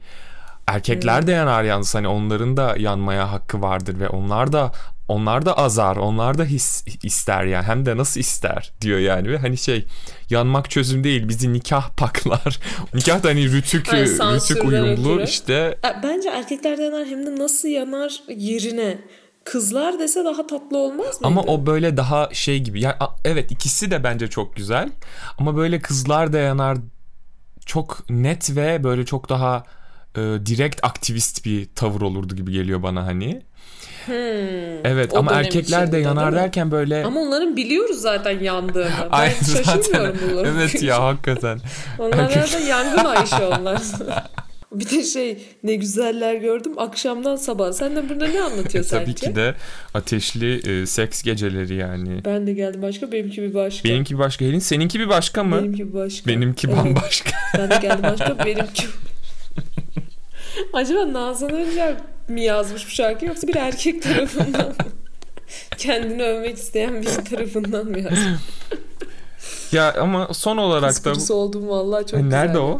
[0.68, 4.72] Erkekler de yanar yalnız hani onların da yanmaya hakkı vardır ve onlar da
[5.08, 9.38] onlar da azar onlar da his ister ya hem de nasıl ister diyor yani ve
[9.38, 9.86] hani şey
[10.30, 12.60] yanmak çözüm değil bizi nikah paklar.
[12.94, 15.24] Nikah da hani rütük Ay, rütük uyumlu ötürü.
[15.24, 15.78] işte.
[16.04, 18.98] Bence erkekler yanar hem de nasıl yanar yerine.
[19.46, 21.18] Kızlar dese daha tatlı olmaz mıydı?
[21.24, 22.82] Ama o böyle daha şey gibi.
[22.82, 24.90] Ya evet ikisi de bence çok güzel.
[25.38, 26.78] Ama böyle kızlar da yanar
[27.66, 29.64] çok net ve böyle çok daha
[30.16, 33.42] e, direkt aktivist bir tavır olurdu gibi geliyor bana hani.
[34.84, 35.18] Evet Hmm.
[35.18, 38.90] O ama erkekler de yanar derken böyle Ama onların biliyoruz zaten yandığını.
[39.04, 40.48] Ben Ay, şaşırmıyorum zaten- bunları.
[40.48, 41.60] Evet ya hakikaten.
[42.00, 43.82] Onlar Erkek- arada yangın ayışı onlar.
[44.72, 47.72] Bir de şey ne güzeller gördüm akşamdan sabah.
[47.72, 49.56] Sen de burada ne anlatıyorsun Tabii ki de
[49.94, 52.22] ateşli e, seks geceleri yani.
[52.26, 53.90] Ben de geldim başka benimki bir başka.
[53.90, 55.58] Benimki bir başka Helin, seninki bir başka mı?
[55.58, 56.28] Benimki bir başka.
[56.32, 56.78] Benimki Evet.
[56.78, 57.32] bambaşka.
[57.58, 58.84] Ben de geldim başka benimki.
[60.74, 61.96] Acaba Nazan Öncel
[62.28, 64.74] mi yazmış bu şarkıyı yoksa bir erkek tarafından mı?
[65.78, 68.20] Kendini övmek isteyen bir tarafından mı yazmış?
[69.72, 72.62] ya ama son olarak Kız da oldum vallahi çok Ay, nerede güzel.
[72.62, 72.80] o?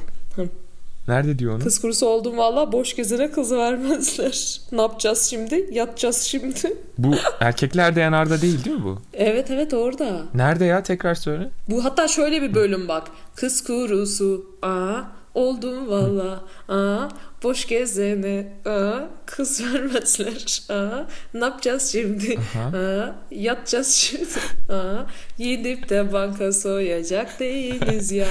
[1.08, 1.64] Nerede diyor onu?
[1.64, 4.62] Kız kurusu oldum vallahi boş gezene kız vermezler.
[4.72, 5.70] Ne yapacağız şimdi?
[5.72, 6.78] Yatacağız şimdi.
[6.98, 9.02] Bu erkekler de yanarda değil değil mi bu?
[9.14, 10.22] Evet evet orada.
[10.34, 11.50] Nerede ya tekrar söyle.
[11.70, 13.08] Bu hatta şöyle bir bölüm bak.
[13.36, 15.02] Kız kurusu aa
[15.34, 17.10] oldum valla aa
[17.44, 22.38] boş gezene aa kız vermezler aa ne yapacağız şimdi
[22.76, 24.40] aa yatacağız şimdi
[24.70, 25.06] aa
[25.38, 28.28] gidip de banka soyacak değiliz ya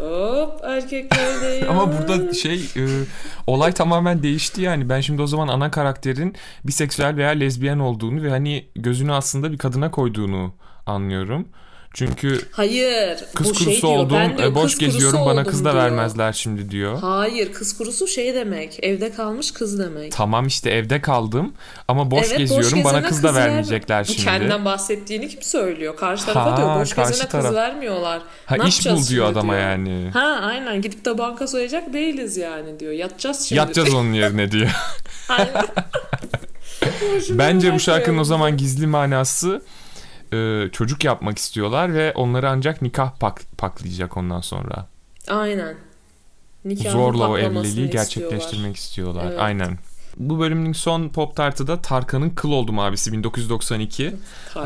[0.00, 2.82] hop erkekler Ama burada şey e,
[3.46, 4.88] olay tamamen değişti yani.
[4.88, 9.58] Ben şimdi o zaman ana karakterin biseksüel veya lezbiyen olduğunu ve hani gözünü aslında bir
[9.58, 10.52] kadına koyduğunu
[10.86, 11.48] anlıyorum.
[11.94, 13.18] Çünkü Hayır.
[13.34, 15.72] kız bu kurusu şey diyor, oldum, ben diyor, e, boş kız geziyorum bana kız da
[15.72, 15.82] diyor.
[15.84, 16.98] vermezler şimdi diyor.
[17.00, 20.12] Hayır kız kurusu şey demek evde kalmış kız demek.
[20.12, 21.52] Tamam işte evde kaldım
[21.88, 24.24] ama boş Evet, geziyorum bana gezene kız da verme- vermeyecekler Bu şimdi.
[24.24, 25.96] kendinden bahsettiğini kim söylüyor?
[25.96, 27.46] Karşı tarafa Ha, diyor boş gezene taraf.
[27.46, 28.22] kız vermiyorlar.
[28.46, 29.62] Ha Ne iş bul diyor adama diyor.
[29.64, 30.10] yani.
[30.12, 32.92] Ha aynen gidip de banka soyacak değiliz yani diyor.
[32.92, 33.58] Yatacağız şimdi.
[33.58, 34.70] Yatacağız onun yerine diyor.
[37.30, 39.62] Bence bu şarkının o zaman gizli manası
[40.32, 44.86] e, çocuk yapmak istiyorlar ve onları ancak nikah pak, paklayacak ondan sonra.
[45.28, 45.74] Aynen.
[46.64, 47.92] Nikahın Zorla o evliliği istiyorlar.
[47.92, 49.24] gerçekleştirmek istiyorlar.
[49.26, 49.40] Evet.
[49.40, 49.78] Aynen.
[50.16, 54.06] Bu bölümün son pop tartıda Tarkan'ın Kıl Oldum abisi 1992.
[54.06, 54.14] Abi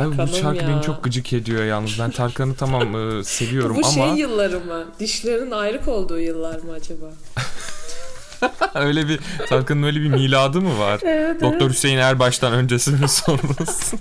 [0.07, 0.69] bu Tarkan'ım şarkı ya.
[0.69, 1.99] beni çok gıcık ediyor yalnız.
[1.99, 4.85] Ben Tarkan'ı tamam e, seviyorum Bu ama şey yılları mı?
[5.01, 7.07] Dişlerin ayrık olduğu yıllar mı acaba?
[8.75, 11.01] öyle bir Tarkan'ın öyle bir miladı mı var?
[11.05, 13.97] Evet Doktor Hüseyin Erbaş'tan öncesi mi sonrası?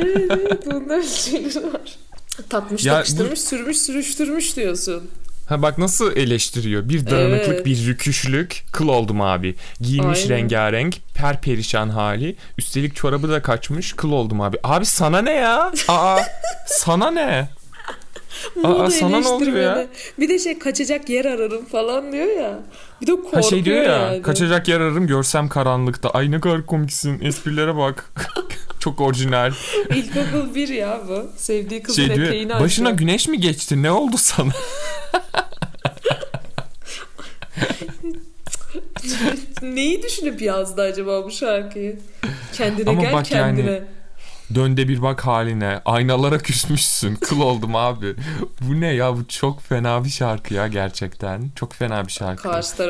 [0.00, 1.96] evet, evet bunlar şeyler var.
[2.50, 5.10] Takmış Ya bu- takıştırmış sürmüş sürüştürmüş diyorsun.
[5.48, 6.88] Ha bak nasıl eleştiriyor.
[6.88, 7.66] Bir dağınıklık, Evet.
[7.66, 8.62] bir rüküşlük.
[8.72, 9.54] Kıl oldum abi.
[9.80, 10.36] Giyinmiş Aynen.
[10.36, 12.36] rengarenk, per perişan hali.
[12.58, 13.92] Üstelik çorabı da kaçmış.
[13.92, 14.56] Kıl oldum abi.
[14.64, 15.72] Abi sana ne ya?
[15.88, 16.18] Aa,
[16.66, 17.48] sana ne?
[18.56, 19.86] Moda sana ne oluyor ya?
[20.18, 22.58] Bir de şey kaçacak yer ararım falan diyor ya.
[23.00, 24.22] Bir de korkuyor Ha şey diyor ya, yani.
[24.22, 26.10] kaçacak yer ararım görsem karanlıkta.
[26.10, 27.20] Ay ne kadar komiksin.
[27.24, 28.12] Esprilere bak.
[28.80, 29.52] Çok orijinal.
[29.94, 31.26] İlkokul bir ya bu.
[31.36, 32.98] Sevdiği kızın Şey diyor eteğini başına açıyor.
[32.98, 33.82] güneş mi geçti?
[33.82, 34.52] Ne oldu sana?
[39.62, 41.98] Neyi düşünüp yazdı acaba bu şarkıyı?
[42.52, 43.82] Kendine Ama gel bak yani- kendine.
[44.54, 45.80] Dönde bir bak haline.
[45.84, 47.14] Aynalara küsmüşsün.
[47.14, 48.14] Kıl oldum abi.
[48.60, 49.16] Bu ne ya?
[49.16, 51.50] Bu çok fena bir şarkı ya gerçekten.
[51.56, 52.48] Çok fena bir şarkı.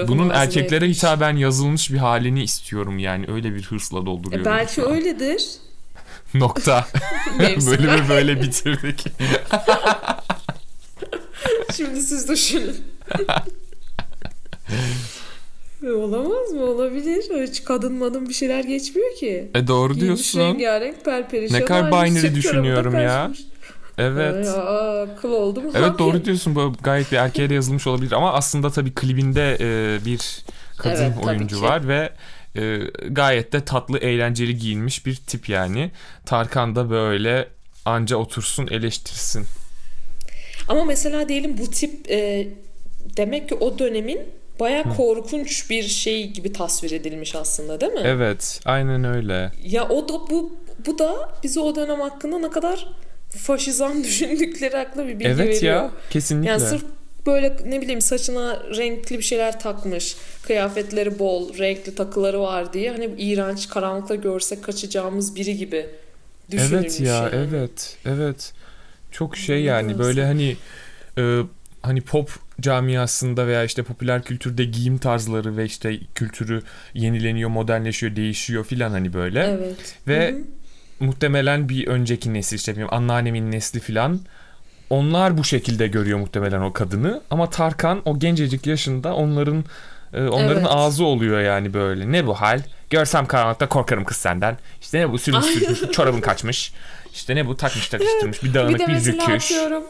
[0.09, 0.99] Bunun erkeklere etmiş.
[0.99, 3.27] hitaben yazılmış bir halini istiyorum yani.
[3.33, 4.45] Öyle bir hırsla E dolduruyorum.
[4.45, 4.95] belki şu an.
[4.95, 5.43] öyledir.
[6.35, 6.87] Nokta.
[7.39, 7.73] Mevsim.
[7.73, 9.05] Bölümü böyle bitirdik.
[11.77, 12.77] Şimdi siz düşünün.
[15.85, 16.65] E, Olamaz mı?
[16.65, 17.47] Olabilir.
[17.49, 19.49] Hiç kadın madın bir şeyler geçmiyor ki.
[19.55, 20.41] E doğru Giymiş diyorsun.
[20.41, 21.61] rengarenk perperişan.
[21.61, 23.31] Ne kadar binary düşünüyorum ya.
[23.99, 24.49] Evet.
[24.49, 25.71] Aa, kıl oldu mu?
[25.75, 25.99] Evet Abi.
[25.99, 26.55] doğru diyorsun.
[26.55, 30.45] Bu gayet bir erkeğe de yazılmış olabilir ama aslında tabii klibinde e, bir
[30.79, 31.63] kadın Evet, oyuncu ki.
[31.63, 32.11] var ve
[32.57, 32.79] e,
[33.11, 35.91] gayet de tatlı, eğlenceli giyinmiş bir tip yani.
[36.27, 37.49] Tarkan da böyle
[37.85, 39.45] anca otursun eleştirsin.
[40.69, 42.49] Ama mesela diyelim bu tip e,
[43.17, 44.21] demek ki o dönemin
[44.61, 48.01] baya korkunç bir şey gibi tasvir edilmiş aslında değil mi?
[48.05, 49.53] Evet, aynen öyle.
[49.65, 52.89] Ya o da bu bu da bize o dönem hakkında ne kadar
[53.29, 55.77] faşizan düşündükleri hakkında bir bilgi evet veriyor.
[55.77, 56.51] ya, kesinlikle.
[56.51, 56.85] Yani sırf
[57.27, 63.11] böyle ne bileyim saçına renkli bir şeyler takmış, kıyafetleri bol, renkli takıları var diye hani
[63.19, 65.87] iğrenç karanlıkta görsek kaçacağımız biri gibi
[66.51, 66.87] düşünülmüş.
[66.87, 67.31] Evet ya, yani.
[67.35, 68.53] evet, evet.
[69.11, 70.57] Çok şey yani böyle hani
[71.19, 71.41] e,
[71.87, 72.31] hani pop
[72.61, 76.63] camiasında veya işte popüler kültürde giyim tarzları ve işte kültürü
[76.95, 79.41] yenileniyor, modernleşiyor, değişiyor filan hani böyle.
[79.45, 79.97] Evet.
[80.09, 80.41] Ve Hı hı.
[81.01, 84.21] muhtemelen bir önceki nesil işte benim anneannemin nesli filan
[84.91, 89.65] onlar bu şekilde görüyor muhtemelen o kadını ama Tarkan o gencecik yaşında onların
[90.15, 90.67] e, onların Evet.
[90.71, 92.13] ağzı oluyor yani böyle.
[92.13, 92.61] Ne bu hal?
[92.91, 94.59] Görsem karanlıkta korkarım kız senden.
[94.81, 96.73] İşte ne bu sürmüş sürmüş çorabın kaçmış.
[97.13, 99.53] İşte ne bu takmış takıştırmış bir Bir dağınık de bir, mesela rüküş.
[99.53, 99.83] atıyorum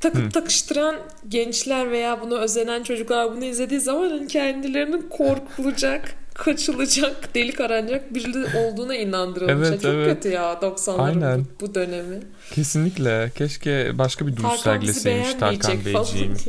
[0.00, 0.96] takıp takıştıran
[1.28, 8.58] gençler veya bunu özenen çocuklar bunu izlediği zaman hani kendilerinin korkulacak, kaçılacak, delik aranacak biri
[8.58, 9.68] olduğuna inandırılmışlar.
[9.68, 10.14] Evet, Çok evet.
[10.14, 11.40] kötü ya 90'ların Aynen.
[11.40, 12.20] bu, bu dönemi.
[12.52, 13.32] Kesinlikle.
[13.34, 16.34] Keşke başka bir duruş Tarkan sergileseymiş Tarkan Beyciğim.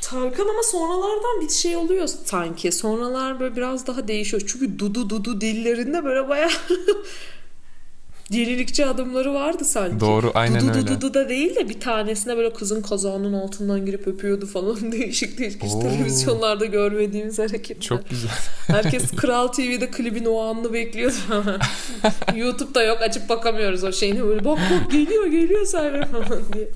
[0.00, 2.72] Tarkan ama sonralardan bir şey oluyor sanki.
[2.72, 4.42] Sonralar böyle biraz daha değişiyor.
[4.46, 6.48] Çünkü dudu dudu dillerinde böyle baya
[8.30, 10.00] yenilikçi adımları vardı sanki.
[10.00, 10.86] Doğru, aynen dudu öyle.
[10.86, 14.92] Dudu dudu da değil de bir tanesine böyle kızın kazağının altından girip öpüyordu falan.
[14.92, 15.80] Değişik değişik Oo.
[15.80, 17.80] televizyonlarda görmediğimiz hareketler.
[17.80, 18.30] Çok güzel.
[18.66, 21.14] Herkes Kral TV'de klibin o anını bekliyordu.
[22.36, 26.68] YouTube'da yok açıp bakamıyoruz o şeyini böyle bak bak geliyor geliyor sahne falan diye.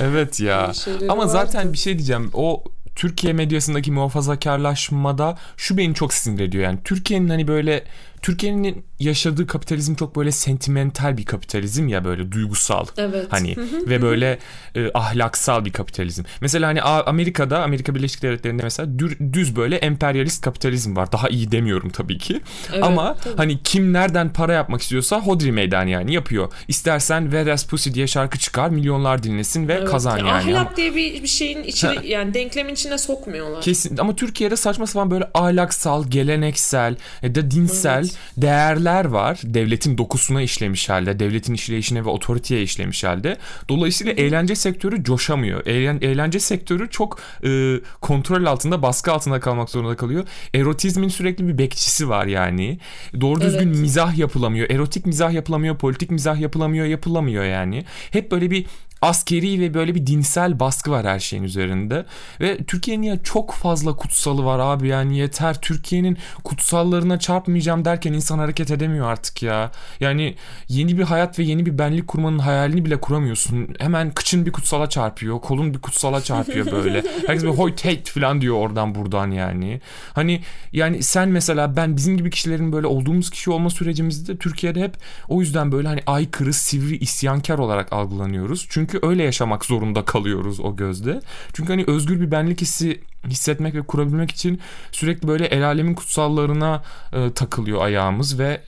[0.00, 0.72] Evet ya.
[1.08, 1.32] Ama vardı.
[1.32, 2.30] zaten bir şey diyeceğim.
[2.34, 2.64] O
[2.96, 6.64] Türkiye medyasındaki muhafazakarlaşmada şu beni çok sinir ediyor.
[6.64, 7.84] Yani Türkiye'nin hani böyle
[8.24, 12.86] Türkiye'nin yaşadığı kapitalizm çok böyle sentimental bir kapitalizm ya böyle duygusal.
[12.96, 13.26] Evet.
[13.30, 13.56] Hani
[13.88, 14.38] ve böyle
[14.76, 16.22] e, ahlaksal bir kapitalizm.
[16.40, 21.12] Mesela hani Amerika'da Amerika Birleşik Devletleri'nde mesela dür- düz böyle emperyalist kapitalizm var.
[21.12, 22.40] Daha iyi demiyorum tabii ki.
[22.72, 23.36] Evet, Ama tabii.
[23.36, 26.52] hani kim nereden para yapmak istiyorsa hodri meydan yani yapıyor.
[26.68, 29.88] İstersen Where's Pussy diye şarkı çıkar milyonlar dinlesin ve Evet.
[29.88, 30.30] kazan Ya yani.
[30.56, 33.60] Ahlak Ama diye bir, bir şeyin içine yani denklemin içine sokmuyorlar.
[33.62, 38.13] Kesin ama Türkiye'de saçma sapan böyle ahlaksal, geleneksel ya da dinsel Evet.
[38.36, 39.40] Değerler var.
[39.44, 43.36] Devletin dokusuna işlemiş halde, devletin işleyişine ve otoriteye işlemiş halde.
[43.68, 45.66] Dolayısıyla eğlence sektörü coşamıyor.
[45.66, 50.24] Eğlen, eğlence sektörü çok e, kontrol altında, baskı altında kalmak zorunda kalıyor.
[50.54, 52.78] Erotizmin sürekli bir bekçisi var yani.
[53.20, 53.76] Doğru düzgün Evet.
[53.76, 54.70] mizah yapılamıyor.
[54.70, 57.84] Erotik mizah yapılamıyor, politik mizah yapılamıyor, yapılamıyor yani.
[58.10, 58.66] Hep böyle bir
[59.04, 62.06] askeri ve böyle bir dinsel baskı var her şeyin üzerinde.
[62.40, 65.60] Ve Türkiye'nin ya çok fazla kutsalı var abi yani yeter.
[65.60, 69.70] Türkiye'nin kutsallarına çarpmayacağım derken insan hareket edemiyor artık ya.
[70.00, 70.34] Yani
[70.68, 73.68] yeni bir hayat ve yeni bir benlik kurmanın hayalini bile kuramıyorsun.
[73.78, 77.02] Hemen kıçın bir kutsala çarpıyor, kolun bir kutsala çarpıyor böyle.
[77.26, 79.80] Herkes bir hoy tate falan diyor oradan buradan yani.
[80.12, 80.42] Hani
[80.72, 84.96] yani sen mesela ben bizim gibi kişilerin böyle olduğumuz kişi olma sürecimizde Türkiye'de hep
[85.28, 88.66] o yüzden böyle hani aykırı, sivri, isyankar olarak algılanıyoruz.
[88.70, 91.20] Çünkü öyle yaşamak zorunda kalıyoruz o gözde.
[91.52, 94.60] Çünkü hani özgür bir benlik hissi hissetmek ve kurabilmek için
[94.92, 96.82] sürekli böyle el alemin kutsallarına
[97.12, 98.60] e, takılıyor ayağımız ve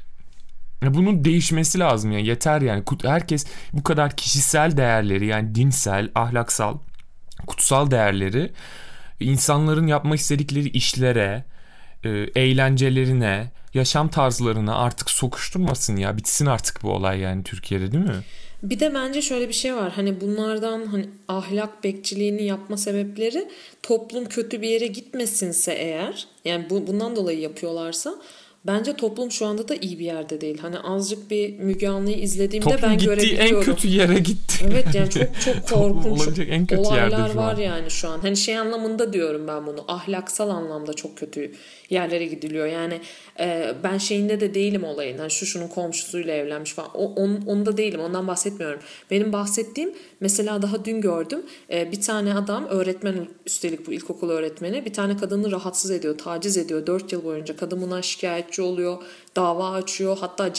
[0.82, 6.78] Bunun değişmesi lazım yani yeter yani herkes bu kadar kişisel değerleri yani dinsel, ahlaksal,
[7.46, 8.52] kutsal değerleri
[9.20, 11.44] insanların yapmak istedikleri işlere,
[12.04, 16.16] e, eğlencelerine, yaşam tarzlarına artık sokuşturmasın ya.
[16.16, 18.22] Bitsin artık bu olay yani Türkiye'de değil mi?
[18.62, 19.92] Bir de bence şöyle bir şey var.
[19.92, 23.48] Hani bunlardan hani ahlak bekçiliğini yapma sebepleri
[23.82, 28.14] toplum kötü bir yere gitmesinse eğer yani bu, bundan dolayı yapıyorlarsa
[28.66, 30.58] Bence toplum şu anda da iyi bir yerde değil.
[30.58, 33.56] Hani azıcık bir Müge Anlı'yı izlediğimde toplum ben görebiliyorum.
[33.56, 34.64] en kötü yere gitti.
[34.70, 38.18] Evet yani çok çok korkunç en kötü olaylar var yani şu an.
[38.18, 39.84] Hani şey anlamında diyorum ben bunu.
[39.88, 41.52] Ahlaksal anlamda çok kötü
[41.90, 42.66] yerlere gidiliyor.
[42.66, 43.00] Yani
[43.40, 45.18] e, ben şeyinde de değilim olayın.
[45.18, 46.90] Yani şu şunun komşusuyla evlenmiş falan.
[46.94, 48.00] O, on, onda değilim.
[48.00, 48.80] Ondan bahsetmiyorum.
[49.10, 51.42] Benim bahsettiğim mesela daha dün gördüm.
[51.72, 56.56] E, bir tane adam öğretmen üstelik bu ilkokul öğretmeni bir tane kadını rahatsız ediyor, taciz
[56.56, 56.86] ediyor.
[56.86, 59.02] 4 yıl boyunca kadın buna şikayetçi oluyor
[59.36, 60.18] dava açıyor.
[60.20, 60.52] Hatta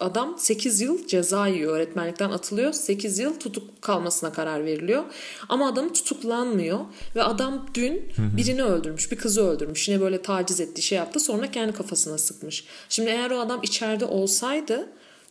[0.00, 1.76] adam 8 yıl ceza yiyor.
[1.76, 2.72] Öğretmenlikten atılıyor.
[2.72, 5.04] 8 yıl tutuk kalmasına karar veriliyor.
[5.48, 6.78] Ama adam tutuklanmıyor.
[7.16, 9.12] Ve adam dün birini öldürmüş.
[9.12, 9.88] Bir kızı öldürmüş.
[9.88, 11.20] Yine böyle taciz etti, şey yaptı.
[11.20, 12.64] Sonra kendi kafasına sıkmış.
[12.88, 14.88] Şimdi eğer o adam içeride olsaydı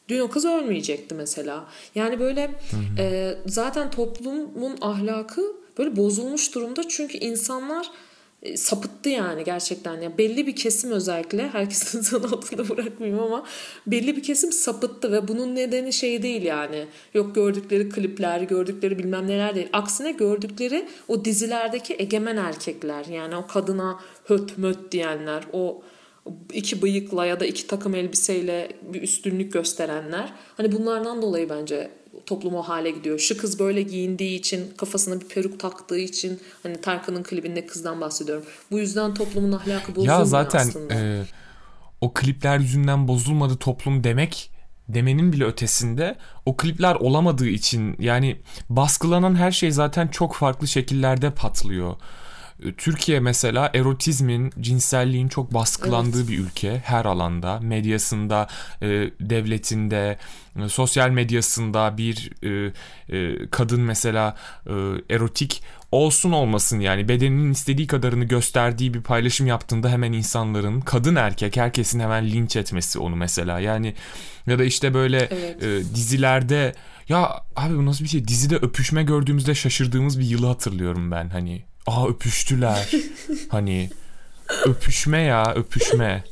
[0.10, 1.66] Dün o kız ölmeyecekti mesela.
[1.96, 2.52] Yani böyle
[2.98, 5.42] e, zaten toplumun ahlakı
[5.78, 6.88] böyle bozulmuş durumda.
[6.88, 7.92] Çünkü insanlar
[8.56, 10.02] sapıttı yani gerçekten.
[10.02, 13.44] Ya belli bir kesim özellikle herkesin zan altında bırakmayayım ama
[13.88, 16.86] belli bir kesim sapıttı ve bunun nedeni şey değil yani.
[17.14, 19.70] Yok gördükleri klipler, gördükleri bilmem neler değil.
[19.74, 23.06] Aksine gördükleri o dizilerdeki egemen erkekler.
[23.06, 25.84] Yani o kadına höt möt diyenler, o
[26.54, 30.34] iki bıyıkla ya da iki takım elbiseyle bir üstünlük gösterenler.
[30.58, 31.92] Hani bunlardan dolayı bence
[32.28, 33.20] toplum o hale gidiyor.
[33.20, 38.44] Şu kız böyle giyindiği için, kafasına bir peruk taktığı için hani Tarkan'ın klibinde kızdan bahsediyorum.
[38.72, 40.94] Bu yüzden toplumun ahlakı bozulmuyor ya zaten, aslında.
[40.94, 41.24] E,
[42.02, 44.52] o klipler yüzünden bozulmadı toplum demek
[44.90, 46.16] demenin bile ötesinde
[46.46, 48.38] o klipler olamadığı için yani
[48.70, 51.96] baskılanan her şey zaten çok farklı şekillerde patlıyor.
[52.64, 56.30] Ee, Türkiye mesela erotizmin, cinselliğin çok baskılandığı evet.
[56.30, 57.60] bir ülke her alanda.
[57.60, 58.48] Medyasında,
[58.82, 58.88] e,
[59.20, 60.18] devletinde,
[60.60, 62.74] e, sosyal medyasında bir e,
[63.18, 64.36] e, kadın mesela
[64.66, 64.74] e,
[65.10, 71.58] erotik olsun olmasın yani bedeninin istediği kadarını gösterdiği bir paylaşım yaptığında hemen insanların kadın erkek
[71.58, 73.94] herkesin hemen linç etmesi onu mesela yani
[74.48, 75.64] ya da işte böyle evet.
[75.64, 76.76] e, dizilerde
[77.10, 81.62] ya abi bu nasıl bir şey dizide öpüşme gördüğümüzde şaşırdığımız bir yılı hatırlıyorum ben hani
[81.88, 82.92] Aa öpüştüler.
[83.50, 83.90] hani
[84.66, 86.24] öpüşme ya öpüşme.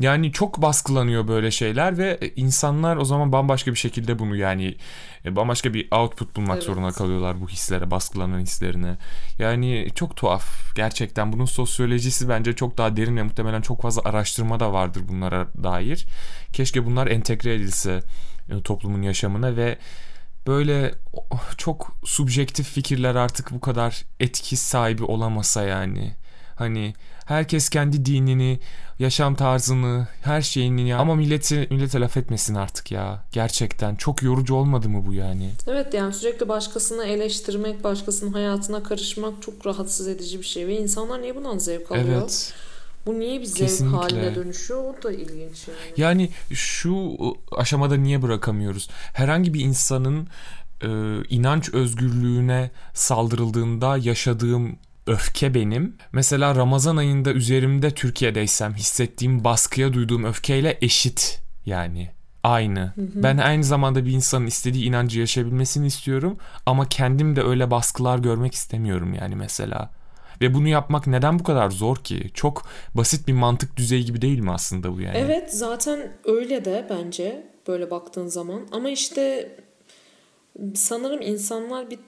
[0.00, 4.76] Yani çok baskılanıyor böyle şeyler ve insanlar o zaman bambaşka bir şekilde bunu yani
[5.24, 6.64] e, bambaşka bir output bulmak evet.
[6.64, 8.96] zorunda kalıyorlar bu hislere, baskılanan hislerine.
[9.38, 10.74] Yani çok tuhaf.
[10.74, 15.48] Gerçekten bunun sosyolojisi bence çok daha derin ve muhtemelen çok fazla araştırma da vardır bunlara
[15.62, 16.06] dair.
[16.52, 18.02] Keşke bunlar entegre edilse
[18.50, 19.78] e, toplumun yaşamına ve
[20.46, 20.94] böyle
[21.56, 26.14] çok subjektif fikirler artık bu kadar etki sahibi olamasa yani.
[26.56, 26.94] Hani
[27.26, 28.60] herkes kendi dinini,
[28.98, 33.24] yaşam tarzını, her şeyini ya ama milleti millete laf etmesin artık ya.
[33.32, 35.50] Gerçekten çok yorucu olmadı mı bu yani?
[35.66, 41.22] Evet yani sürekli başkasını eleştirmek, başkasının hayatına karışmak çok rahatsız edici bir şey ve insanlar
[41.22, 42.20] niye bundan zevk alıyor?
[42.20, 42.54] Evet.
[43.06, 43.96] Bu niye bir zevk Kesinlikle.
[43.96, 44.80] haline dönüşüyor?
[44.84, 45.78] O da ilginç yani.
[45.96, 47.16] Yani şu
[47.56, 48.88] aşamada niye bırakamıyoruz?
[49.12, 50.28] Herhangi bir insanın
[50.82, 50.88] e,
[51.28, 54.76] inanç özgürlüğüne saldırıldığında yaşadığım
[55.06, 55.96] öfke benim.
[56.12, 62.10] Mesela Ramazan ayında üzerimde Türkiye'deysem hissettiğim baskıya duyduğum öfkeyle eşit yani.
[62.42, 62.80] Aynı.
[62.80, 63.22] Hı hı.
[63.22, 66.36] Ben aynı zamanda bir insanın istediği inancı yaşayabilmesini istiyorum
[66.66, 69.90] ama kendim de öyle baskılar görmek istemiyorum yani mesela.
[70.40, 72.30] Ve bunu yapmak neden bu kadar zor ki?
[72.34, 72.62] Çok
[72.94, 75.18] basit bir mantık düzeyi gibi değil mi aslında bu yani?
[75.18, 78.60] Evet zaten öyle de bence böyle baktığın zaman.
[78.72, 79.50] Ama işte
[80.74, 81.98] sanırım insanlar bir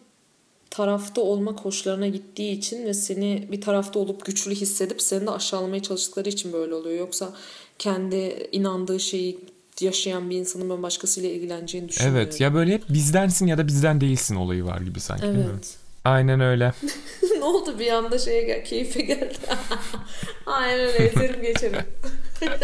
[0.71, 5.83] tarafta olmak hoşlarına gittiği için ve seni bir tarafta olup güçlü hissedip seni de aşağılamaya
[5.83, 6.99] çalıştıkları için böyle oluyor.
[6.99, 7.33] Yoksa
[7.79, 9.39] kendi inandığı şeyi
[9.81, 12.21] yaşayan bir insanın ben başkasıyla ilgileneceğini düşünmüyorum.
[12.23, 15.27] Evet ya böyle hep bizdensin ya da bizden değilsin olayı var gibi sanki.
[15.27, 15.77] Evet.
[16.09, 16.73] Aynen öyle.
[17.39, 19.35] ne oldu bir anda şeye gel, keyfe geldi.
[20.47, 21.83] Aynen öyle eserim geçerim.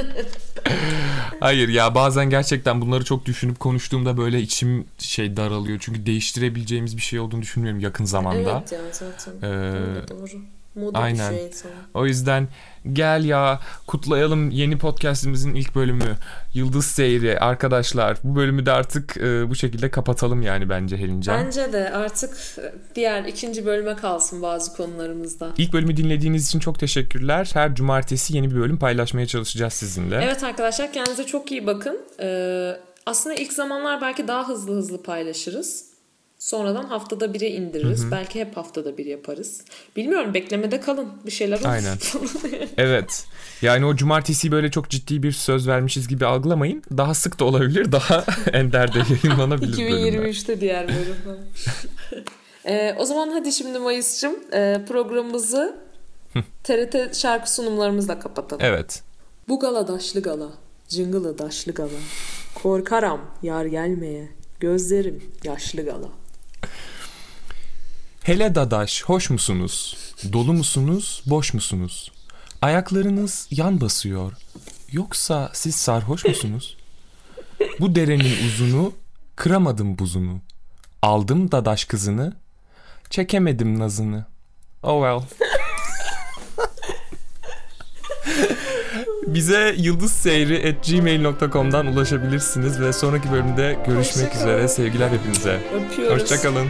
[1.40, 5.78] Hayır ya bazen gerçekten bunları çok düşünüp konuştuğumda böyle içim şey daralıyor.
[5.80, 8.59] Çünkü değiştirebileceğimiz bir şey olduğunu düşünmüyorum yakın zamanda.
[8.59, 9.32] Evet ya zaten.
[9.42, 10.40] Ee, doğru.
[10.74, 11.32] Modu Aynen.
[11.32, 11.74] düşüyor insanın.
[11.94, 12.48] O yüzden
[12.92, 16.16] gel ya kutlayalım yeni podcastimizin ilk bölümü.
[16.54, 18.18] Yıldız Seyri arkadaşlar.
[18.24, 21.44] Bu bölümü de artık e, bu şekilde kapatalım yani bence Helincan.
[21.44, 22.36] Bence de artık
[22.94, 25.48] diğer ikinci bölüme kalsın bazı konularımızda.
[25.58, 27.50] İlk bölümü dinlediğiniz için çok teşekkürler.
[27.54, 30.20] Her cumartesi yeni bir bölüm paylaşmaya çalışacağız sizinle.
[30.24, 31.98] Evet arkadaşlar kendinize çok iyi bakın.
[32.20, 35.93] Ee, aslında ilk zamanlar belki daha hızlı hızlı paylaşırız.
[36.45, 38.11] Sonradan haftada bire indiririz.
[38.11, 39.64] Belki hep haftada bir yaparız.
[39.97, 41.09] Bilmiyorum beklemede kalın.
[41.26, 41.66] Bir şeyler olur.
[41.66, 41.99] Aynen.
[42.76, 43.26] Evet.
[43.62, 46.82] Yani o cumartesi böyle çok ciddi bir söz vermişiz gibi algılamayın.
[46.97, 47.92] Daha sık da olabilir.
[47.92, 50.22] Daha ender de yayınlanabilir bölümler.
[50.28, 51.38] 2023'te diğer bölüm.
[52.66, 55.76] Ee, o zaman hadi şimdi Mayıs'cığım e, programımızı
[56.64, 58.64] TRT şarkı sunumlarımızla kapatalım.
[58.64, 59.03] Evet.
[59.49, 60.49] Bu gala daşlı gala,
[60.88, 61.88] cıngılı daşlı gala.
[62.55, 64.28] Korkaram yar gelmeye,
[64.61, 66.23] gözlerim yaşlı gala.
[68.22, 69.96] Hele dadaş hoş musunuz?
[70.32, 71.22] Dolu musunuz?
[71.26, 72.12] Boş musunuz?
[72.62, 74.32] Ayaklarınız yan basıyor.
[74.92, 76.76] Yoksa siz sarhoş musunuz?
[77.80, 78.92] Bu derenin uzunu
[79.36, 80.40] kıramadım buzunu.
[81.02, 82.32] Aldım dadaş kızını.
[83.10, 84.26] Çekemedim nazını.
[84.82, 85.48] Oh well.
[89.26, 94.54] Bize yıldızseyri.gmail.com'dan ulaşabilirsiniz ve sonraki bölümde görüşmek Hoşça kalın.
[94.54, 94.68] üzere.
[94.68, 95.58] Sevgiler hepinize.
[95.76, 96.22] Öpüyoruz.
[96.22, 96.66] Hoşçakalın.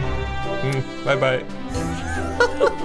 [1.07, 1.41] Bye bye.